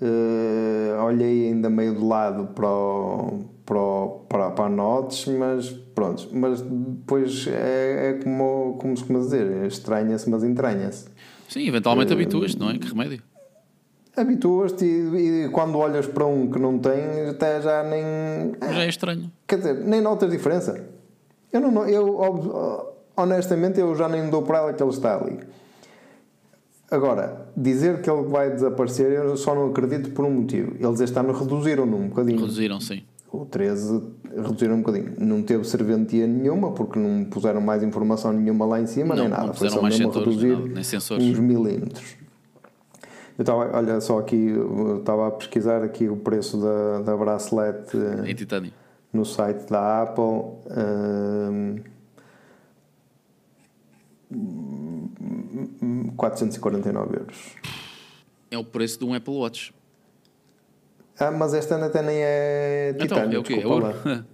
[0.01, 6.61] eh, olhei ainda meio de lado para o para, para, para notes, mas pronto, mas
[6.61, 11.05] depois é, é como, como se costuma dizer, estranha-se, mas entranha-se.
[11.47, 12.77] Sim, eventualmente uh, habituas-te, não é?
[12.77, 13.23] Que remédio?
[14.15, 18.73] Habituas-te e, e, quando olhas para um que não tem, até já nem.
[18.73, 19.31] Já é estranho.
[19.47, 20.85] Quer dizer, nem notas diferença.
[21.51, 21.85] Eu não.
[21.87, 25.39] Eu, honestamente, eu já nem dou para ela que ele está ali.
[26.91, 30.75] Agora, dizer que ele vai desaparecer, eu só não acredito por um motivo.
[30.79, 32.39] Eles este ano reduziram-no um bocadinho.
[32.39, 33.03] Reduziram, sim
[33.41, 34.01] o 13
[34.35, 35.13] reduziram um bocadinho.
[35.17, 39.31] Não teve serventia nenhuma, porque não puseram mais informação nenhuma lá em cima, não, nem
[39.31, 39.53] nada.
[39.53, 41.23] Foi só mesmo sensores, reduzir nada, sensores.
[41.23, 42.15] uns milímetros.
[43.37, 47.97] Eu estava, olha só aqui, eu estava a pesquisar aqui o preço da, da bracelete
[48.25, 48.71] em titânio
[49.15, 50.23] no site da Apple.
[50.77, 51.79] Um,
[56.17, 57.55] 449 euros.
[58.51, 59.73] É o preço de um Apple Watch.
[61.19, 63.25] Ah, mas esta até nem é titânio.
[63.25, 63.61] Então, é o quê?
[63.61, 63.93] É ouro?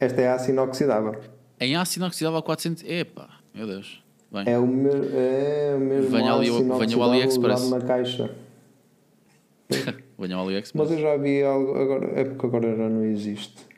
[0.00, 1.16] Esta é aço inoxidável.
[1.58, 2.82] Em aço inoxidável 400...
[2.84, 4.02] Epá, meu Deus.
[4.30, 4.42] Bem.
[4.46, 4.90] É o, me...
[4.90, 7.70] é o mesmo venha ali, venha o AliExpress.
[7.70, 8.34] na caixa.
[10.18, 10.74] venha o AliExpress.
[10.74, 11.78] Mas eu já vi algo...
[11.78, 13.73] Agora, é porque agora já não existe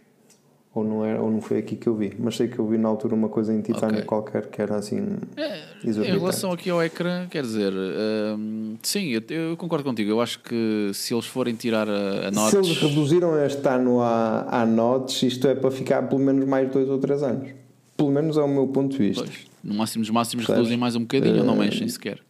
[0.77, 2.77] ou não, era, ou não foi aqui que eu vi, mas sei que eu vi
[2.77, 4.05] na altura uma coisa em titânio okay.
[4.05, 5.17] qualquer que era assim.
[5.35, 10.11] É, em relação aqui ao ecrã, quer dizer, hum, sim, eu, eu, concordo contigo.
[10.11, 12.51] Eu acho que se eles forem tirar a, a notch...
[12.51, 16.71] Se eles reduziram este ano a, a notch, isto é para ficar pelo menos mais
[16.71, 17.49] dois ou três anos.
[17.97, 19.25] Pelo menos é o meu ponto de vista.
[19.25, 20.59] Pois, no máximo dos máximos Sabes?
[20.59, 22.21] reduzem mais um bocadinho uh, ou não eh, mexem sequer?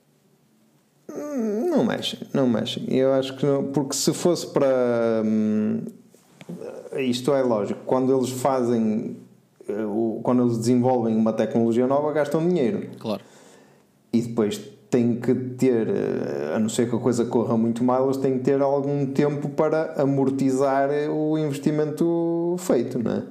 [1.09, 2.85] Não mexem, não mexem.
[2.89, 5.23] Eu acho que não, porque se fosse para.
[5.25, 5.81] Hum,
[7.03, 9.17] isto é lógico, quando eles fazem,
[9.69, 9.75] eh,
[10.23, 12.89] quando eles desenvolvem uma tecnologia nova, gastam dinheiro.
[12.99, 13.23] Claro.
[14.13, 14.59] E depois
[14.91, 18.39] têm que ter, eh, a não ser que a coisa corra muito mal, eles têm
[18.39, 23.23] que ter algum tempo para amortizar o investimento feito, não é?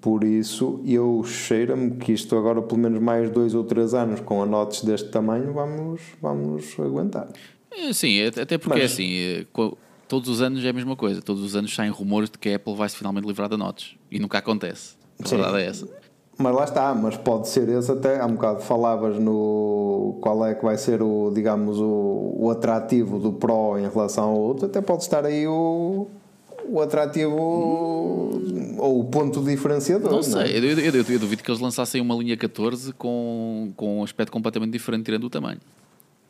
[0.00, 4.42] Por isso, eu cheiro-me que isto agora, pelo menos mais dois ou três anos, com
[4.42, 7.28] a notas deste tamanho, vamos, vamos aguentar.
[7.70, 9.46] É, sim, até porque Mas, é assim
[10.10, 11.22] todos os anos é a mesma coisa.
[11.22, 13.94] Todos os anos saem rumores de que a Apple vai se finalmente livrar da Notes.
[14.10, 14.96] E nunca acontece.
[15.22, 15.36] A Sim.
[15.36, 15.88] verdade é essa.
[16.36, 18.18] Mas lá está, mas pode ser esse até.
[18.20, 23.18] Há um bocado falavas no qual é que vai ser o, digamos, o, o atrativo
[23.18, 26.08] do Pro em relação ao outro, até pode estar aí o,
[26.66, 27.36] o atrativo
[28.78, 30.10] ou o ponto diferenciador.
[30.10, 30.58] Não sei, não é?
[30.58, 34.32] eu, eu- eu- eu duvido que eles lançassem uma linha 14 com, com um aspecto
[34.32, 35.60] completamente diferente, tirando o tamanho.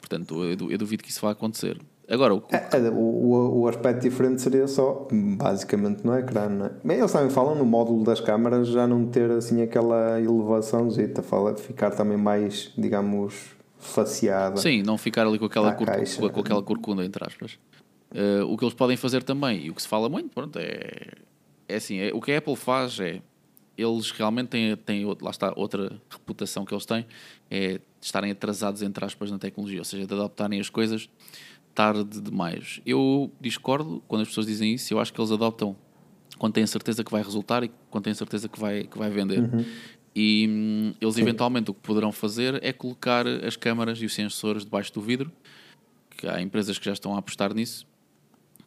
[0.00, 1.80] Portanto, eu duvido que isso vá acontecer.
[2.10, 6.66] Agora, o, É, é, o, o, o aspecto diferente seria só, basicamente, no ecrã, não
[6.66, 6.70] é?
[6.82, 11.52] Bem, eles também falam no módulo das câmaras já não ter assim aquela elevaçãozita, fala
[11.52, 14.56] de ficar também mais, digamos, faceada.
[14.56, 16.20] sim, não ficar ali com aquela, caixa.
[16.20, 17.58] com, com aquela corcunda, entre aspas.
[18.12, 21.12] Eh, o que eles podem fazer também, e o que se fala muito, pronto, é,
[21.68, 23.22] é assim, é- o que a Apple faz é,
[23.78, 27.06] eles realmente têm, têm, lá está, outra reputação que eles têm,
[27.50, 31.08] é de estarem atrasados, entre aspas, na tecnologia, ou seja, de adaptarem as coisas
[31.74, 32.80] tarde demais.
[32.84, 35.76] Eu discordo quando as pessoas dizem isso, eu acho que eles adoptam
[36.38, 39.42] quando têm certeza que vai resultar e quando têm certeza que vai, que vai vender.
[40.14, 44.64] E hum, eles eventualmente o que poderão fazer é colocar as câmaras e os sensores
[44.64, 45.30] debaixo do vidro,
[46.16, 47.86] que há empresas que já estão a apostar nisso.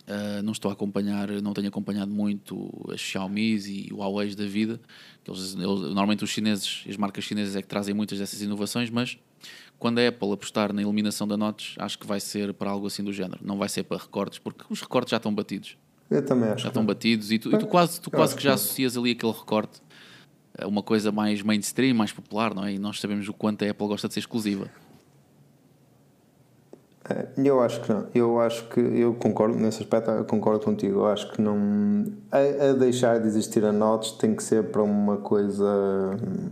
[0.05, 4.45] Uh, não estou a acompanhar, não tenho acompanhado muito as Xiaomi e o Huawei da
[4.45, 4.79] vida.
[5.25, 9.17] Eles, eles- normalmente os chineses, as marcas chinesas é que trazem muitas dessas inovações, mas
[9.83, 13.03] quando a Apple apostar na eliminação da notes, acho que vai ser para algo assim
[13.03, 13.41] do género.
[13.43, 15.77] Não vai ser para recortes, porque os recortes já estão batidos.
[16.09, 16.59] Eu também acho.
[16.59, 18.55] Já que estão batidos e tu, e tu quase, tu quase acho que já que-
[18.55, 19.81] associas ali aquele recorte
[20.57, 22.71] a uma coisa mais mainstream, mais popular, não é?
[22.71, 24.69] E nós sabemos o quanto a Apple gosta de ser exclusiva.
[27.09, 28.07] É, Eu acho que não.
[28.15, 30.99] Eu acho que eu concordo nesse aspecto, eu concordo contigo.
[30.99, 34.81] Eu acho que não a, a deixar de existir a notes tem que ser para
[34.81, 36.49] uma coisa hum,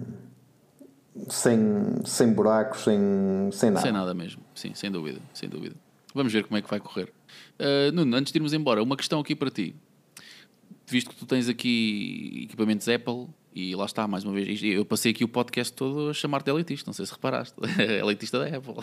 [1.29, 1.59] sem,
[2.05, 3.81] sem buracos, sem, sem nada.
[3.81, 5.75] Sem nada mesmo, sim, sem dúvida, sem dúvida.
[6.13, 7.11] Vamos ver como é que vai correr.
[7.59, 9.75] Uh, Nuno, antes de irmos embora, uma questão aqui para ti.
[10.87, 15.11] Visto que tu tens aqui equipamentos Apple, e lá está, mais uma vez, eu passei
[15.11, 17.55] aqui o podcast todo a chamar-te elitista, não sei se reparaste.
[18.01, 18.75] elitista da Apple.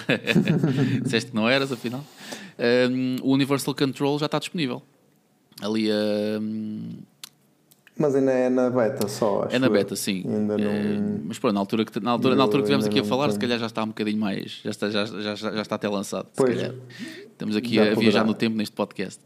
[1.03, 2.05] Disseste que não eras, afinal.
[2.91, 4.83] Um, o Universal Control já está disponível.
[5.61, 6.99] Ali um,
[7.99, 9.43] Mas ainda é na beta só.
[9.43, 10.23] Acho é na beta, sim.
[10.25, 10.71] Ainda não.
[10.71, 13.25] É, mas pronto, na altura que, na altura, na altura que ainda aqui a falar,
[13.25, 13.41] se tenho.
[13.41, 14.61] calhar já está um bocadinho mais.
[14.63, 16.27] Já está, já, já, já, está até lançado.
[16.27, 16.55] se Pois.
[16.57, 16.75] calhar.
[17.33, 18.01] Estamos aqui Já a poderá.
[18.01, 19.21] viajar no tempo neste podcast.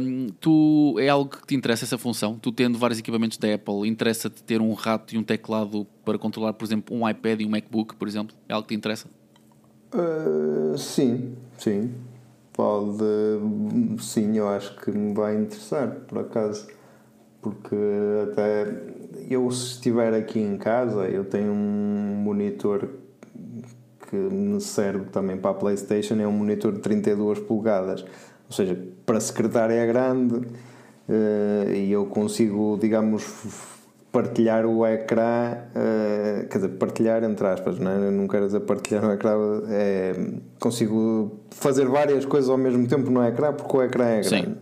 [0.00, 2.38] Hum, tu é algo que te interessa essa função?
[2.38, 6.52] Tu tendo vários equipamentos da Apple, interessa-te ter um rato e um teclado para controlar,
[6.52, 8.34] por exemplo, um iPad e um MacBook, por exemplo?
[8.48, 9.08] É algo que te interessa?
[9.92, 11.92] Uh, sim, sim.
[12.52, 12.98] Pode.
[14.00, 16.66] Sim, eu acho que me vai interessar, por acaso.
[17.40, 17.76] Porque
[18.30, 18.66] até
[19.28, 22.88] eu, se estiver aqui em casa, eu tenho um monitor
[24.08, 26.14] que me serve também para a PlayStation.
[26.20, 28.02] É um monitor de 32 polegadas.
[28.46, 30.46] Ou seja, para secretária é grande
[31.08, 33.24] eh, e eu consigo, digamos,
[34.10, 38.06] partilhar o ecrã, eh, quer dizer, partilhar entre aspas, não, é?
[38.06, 39.32] Eu não quero dizer partilhar o ecrã,
[39.68, 40.14] é,
[40.58, 44.56] consigo fazer várias coisas ao mesmo tempo no ecrã porque o ecrã é Sim.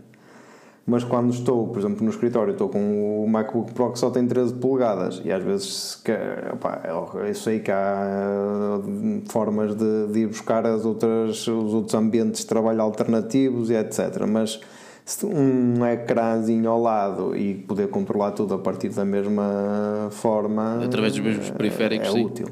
[0.89, 4.24] Mas quando estou, por exemplo, no escritório, estou com o MacBook Pro que só tem
[4.24, 6.12] 13 polegadas e às vezes que,
[6.53, 11.93] opá, eu- sei que há eh, formas de, de ir buscar as outras, os outros
[11.95, 14.24] ambientes de trabalho alternativos e etc.
[14.28, 14.61] Mas
[15.05, 21.14] se um ecrãzinho ao lado e poder controlar tudo a partir da mesma forma Através
[21.14, 22.24] dos mesmos é- periféricos, é, sim.
[22.24, 22.47] útil.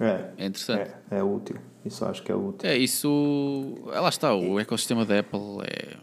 [0.00, 0.90] É, É interessante.
[1.10, 1.56] é, é útil.
[1.84, 2.68] Isso acho que é útil.
[2.68, 3.08] É, isso.
[3.92, 5.96] é, lá está, o ecossistema da Apple é,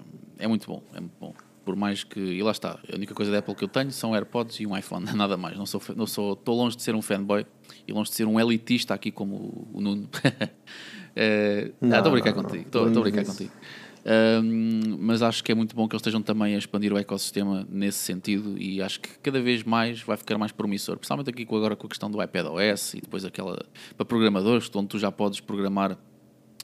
[0.45, 0.83] é muito bom.
[0.93, 1.33] É muito bom.
[1.65, 2.19] Por mais que.
[2.19, 4.77] E lá está, a única coisa da Apple que eu tenho são AirPods e um
[4.77, 5.57] iPhone, nada mais.
[5.57, 7.45] Não sou, não sou, estou longe de ser um fanboy
[7.87, 10.07] e longe de ser um elitista aqui como o Nuno.
[11.81, 12.65] Estou a brincar não, contigo.
[12.65, 13.51] Estou a brincar contigo.
[14.05, 17.65] Ahm, mas acho que é muito bom que eles estejam também a expandir o ecossistema
[17.69, 21.75] nesse sentido e acho que cada vez mais vai ficar mais promissor, principalmente aqui agora
[21.75, 23.65] com a questão do iPadOS e depois aquela
[23.95, 25.97] para programadores, onde tu já podes programar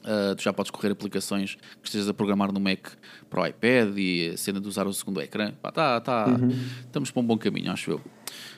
[0.02, 2.88] Uh, tu já podes correr aplicações que estejas a programar no Mac
[3.30, 5.52] para o iPad e a cena de usar o segundo ecrã.
[5.62, 6.50] Pá, tá, tá, Uhum.
[6.86, 8.00] Estamos para um bom caminho, acho eu.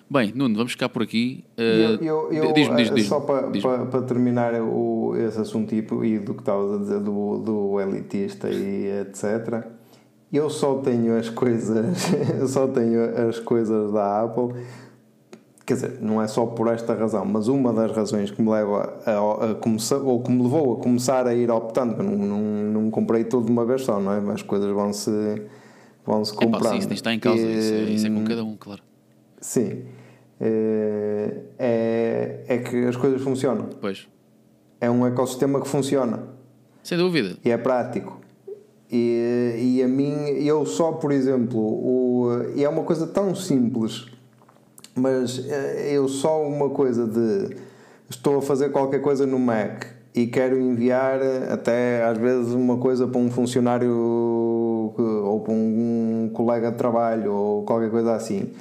[0.09, 1.45] Bem, Nuno, vamos ficar por aqui.
[1.59, 5.41] Uh, Eu, eu, eu, diz-me, diz, eh, diz só para, para, para terminar o, esse
[5.41, 9.67] assunto e, e do que estavas a dizer do, do elitista e etc.
[10.33, 14.55] Eu só tenho as coisas, eu só tenho as coisas da Apple.
[15.67, 19.01] Quer dizer, não é só por esta razão, mas uma das razões que me leva
[19.07, 22.41] a, a começar, ou que me levou a começar a ir optando, eu não, não,
[22.83, 24.33] não comprei tudo de uma vez só, não é?
[24.33, 25.11] As coisas vão-se
[26.05, 28.83] vão -se sim, isso está em causa, isso, é, isso é com cada um, claro.
[29.41, 29.85] Sim.
[30.39, 33.69] É, é, é que as coisas funcionam.
[33.81, 34.07] Pois,
[34.81, 36.25] É um ecossistema que funciona
[36.83, 37.39] sem dúvida.
[37.43, 38.21] e é prático.
[38.93, 40.13] E, e a mim,
[40.45, 44.07] eu só, por exemplo, o, e é uma coisa tão simples
[44.95, 47.57] Mas eh, eu só uma coisa de
[48.09, 51.21] estou a fazer qualquer coisa no Mac e quero enviar
[51.51, 57.65] até às vezes uma coisa para um funcionário ou para um colega de trabalho ou
[57.65, 58.53] qualquer coisa assim.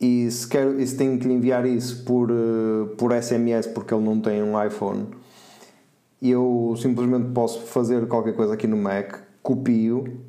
[0.00, 3.92] E se, quero, e se tenho que lhe enviar isso por, eh, por SMS porque
[3.92, 5.06] ele não tem um iPhone,
[6.22, 10.20] eu simplesmente posso fazer qualquer coisa aqui no Mac, copio,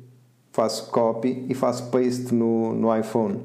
[0.52, 3.40] faço copy e faço paste no, no iPhone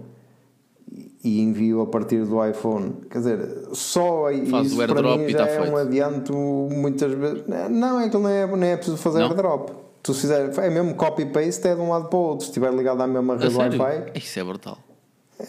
[1.26, 2.94] e envio a partir do iPhone.
[3.10, 5.72] Quer dizer, só Faz isso para mim já tá é feito.
[5.72, 7.44] um adianto muitas vezes.
[7.72, 9.30] Não, é que não é, não é preciso fazer não?
[9.30, 9.72] airdrop.
[10.04, 12.46] Tu se fizer, é mesmo copy-paste, é de um lado para o outro.
[12.46, 14.12] Se estiver ligado à mesma rede Wi-Fi.
[14.14, 14.78] Isso é brutal.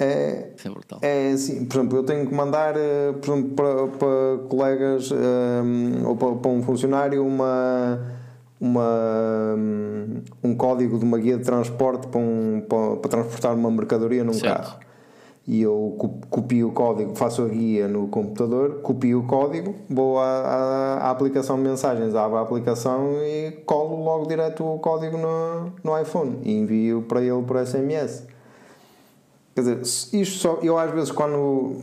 [0.00, 0.98] É, Isso é brutal.
[1.02, 6.02] É assim, por exemplo, eu tenho que mandar eh, por exemplo, para, para colegas um,
[6.02, 8.00] eh, ou para, para um funcionário uma
[8.58, 9.54] uma,
[10.42, 14.32] um código de uma guia de transporte para, um, para, para transportar uma mercadoria num
[14.32, 14.56] certo.
[14.56, 14.85] carro
[15.48, 15.96] e eu
[16.28, 21.10] copio o código, faço a guia no computador, copio o código, vou à, à, à
[21.10, 26.38] aplicação de mensagens, abro a aplicação e colo logo direto o código no, no iPhone
[26.42, 28.24] e envio para ele por SMS.
[29.54, 29.80] Quer dizer,
[30.20, 31.76] isto só, eu às vezes quando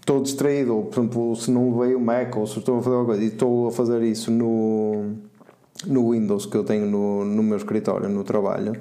[0.00, 2.96] estou distraído, ou por exemplo, se não levei o Mac ou se estou a fazer
[2.96, 5.16] alguma coisa e estou a fazer isso no,
[5.86, 8.72] no Windows que eu tenho no, no meu escritório, no trabalho,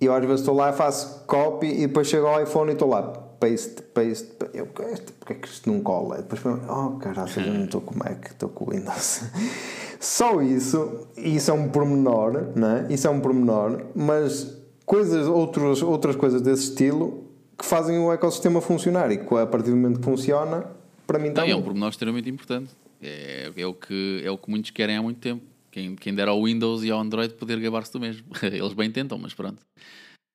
[0.00, 3.25] eu às vezes estou lá, faço copy e depois chego ao iPhone e estou lá
[3.38, 4.28] paste, paste.
[4.54, 6.22] Eu, porque é que isto não cola?
[6.22, 9.22] Depois, oh caralho, eu não estou com o Mac, estou com o Windows.
[10.00, 12.86] Só isso, isso é um pormenor, né?
[12.90, 17.24] Isso é um pormenor, mas coisas, outros, outras coisas desse estilo
[17.58, 20.66] que fazem o ecossistema funcionar e que a partir do momento que funciona,
[21.06, 21.50] para mim também.
[21.50, 22.70] É um pormenor extremamente importante.
[23.02, 25.42] É, é, o que, é o que muitos querem há muito tempo.
[25.70, 28.26] Quem, quem dera ao Windows e ao Android poder gabar-se do mesmo.
[28.42, 29.62] Eles bem tentam, mas pronto.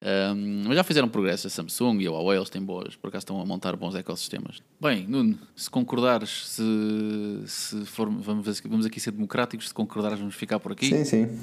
[0.04, 3.22] Um, mas já fizeram progresso a Samsung e a Huawei, eles têm boas, por acaso
[3.22, 4.60] estão a montar bons ecossistemas.
[4.80, 10.34] Bem, Nuno, se concordares, se, se for, vamos, vamos aqui ser democráticos, se concordares, vamos
[10.34, 10.88] ficar por aqui.
[10.88, 11.40] Sim, sim.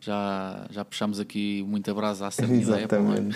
[0.00, 3.34] Já, já puxámos aqui muita brasa à sardinha da Apple.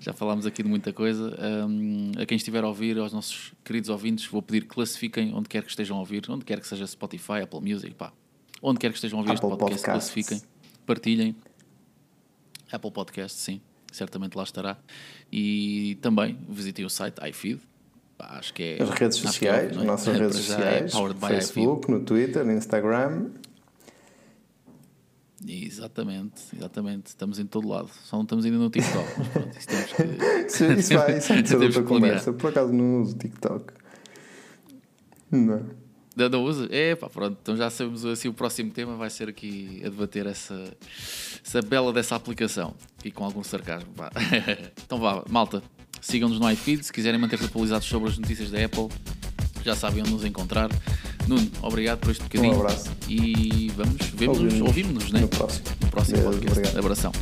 [0.00, 1.38] já falámos aqui de muita coisa.
[1.68, 5.48] Um, a quem estiver a ouvir, aos nossos queridos ouvintes, vou pedir que classifiquem onde
[5.48, 8.12] quer que estejam a ouvir, onde quer que seja Spotify, Apple Music, pá.
[8.60, 10.12] Onde quer que estejam a ouvir Apple este podcast, Podcasts.
[10.12, 10.42] classifiquem,
[10.84, 11.36] partilhem
[12.74, 13.60] Apple Podcast, sim,
[13.92, 14.76] certamente lá estará.
[15.32, 17.60] E também visitem o site iFeed.
[18.18, 18.82] Acho que é.
[18.82, 23.30] As redes sociais, é, as nossas redes sociais, é Facebook, no Twitter, no Instagram.
[25.46, 27.08] Exatamente, exatamente.
[27.08, 27.90] Estamos em todo lado.
[28.04, 29.08] Só não estamos ainda no TikTok.
[29.18, 30.02] Mas pronto, isso temos que.
[30.46, 32.32] isso, isso vai, isso é outra conversa.
[32.32, 33.74] Por acaso não uso TikTok.
[35.30, 35.83] Não.
[36.16, 36.68] Não, não usa?
[36.70, 37.36] É, pá, pronto.
[37.42, 40.76] Então já sabemos assim, o próximo tema vai ser aqui a debater essa,
[41.44, 42.74] essa bela dessa aplicação.
[43.04, 44.10] E com algum sarcasmo, pá.
[44.84, 45.62] então vá, malta.
[46.00, 46.84] Sigam-nos no iFeed.
[46.84, 48.88] Se quiserem manter-se atualizados sobre as notícias da Apple,
[49.64, 50.68] já sabem onde nos encontrar.
[51.26, 52.54] Nuno, obrigado por este bocadinho.
[52.54, 52.90] Um abraço.
[53.08, 55.20] E vamos, vemos, ouvimos-nos, né?
[55.20, 55.64] No próximo.
[55.80, 56.58] No próximo podcast.
[56.58, 56.78] Obrigado.
[56.78, 57.12] Abração.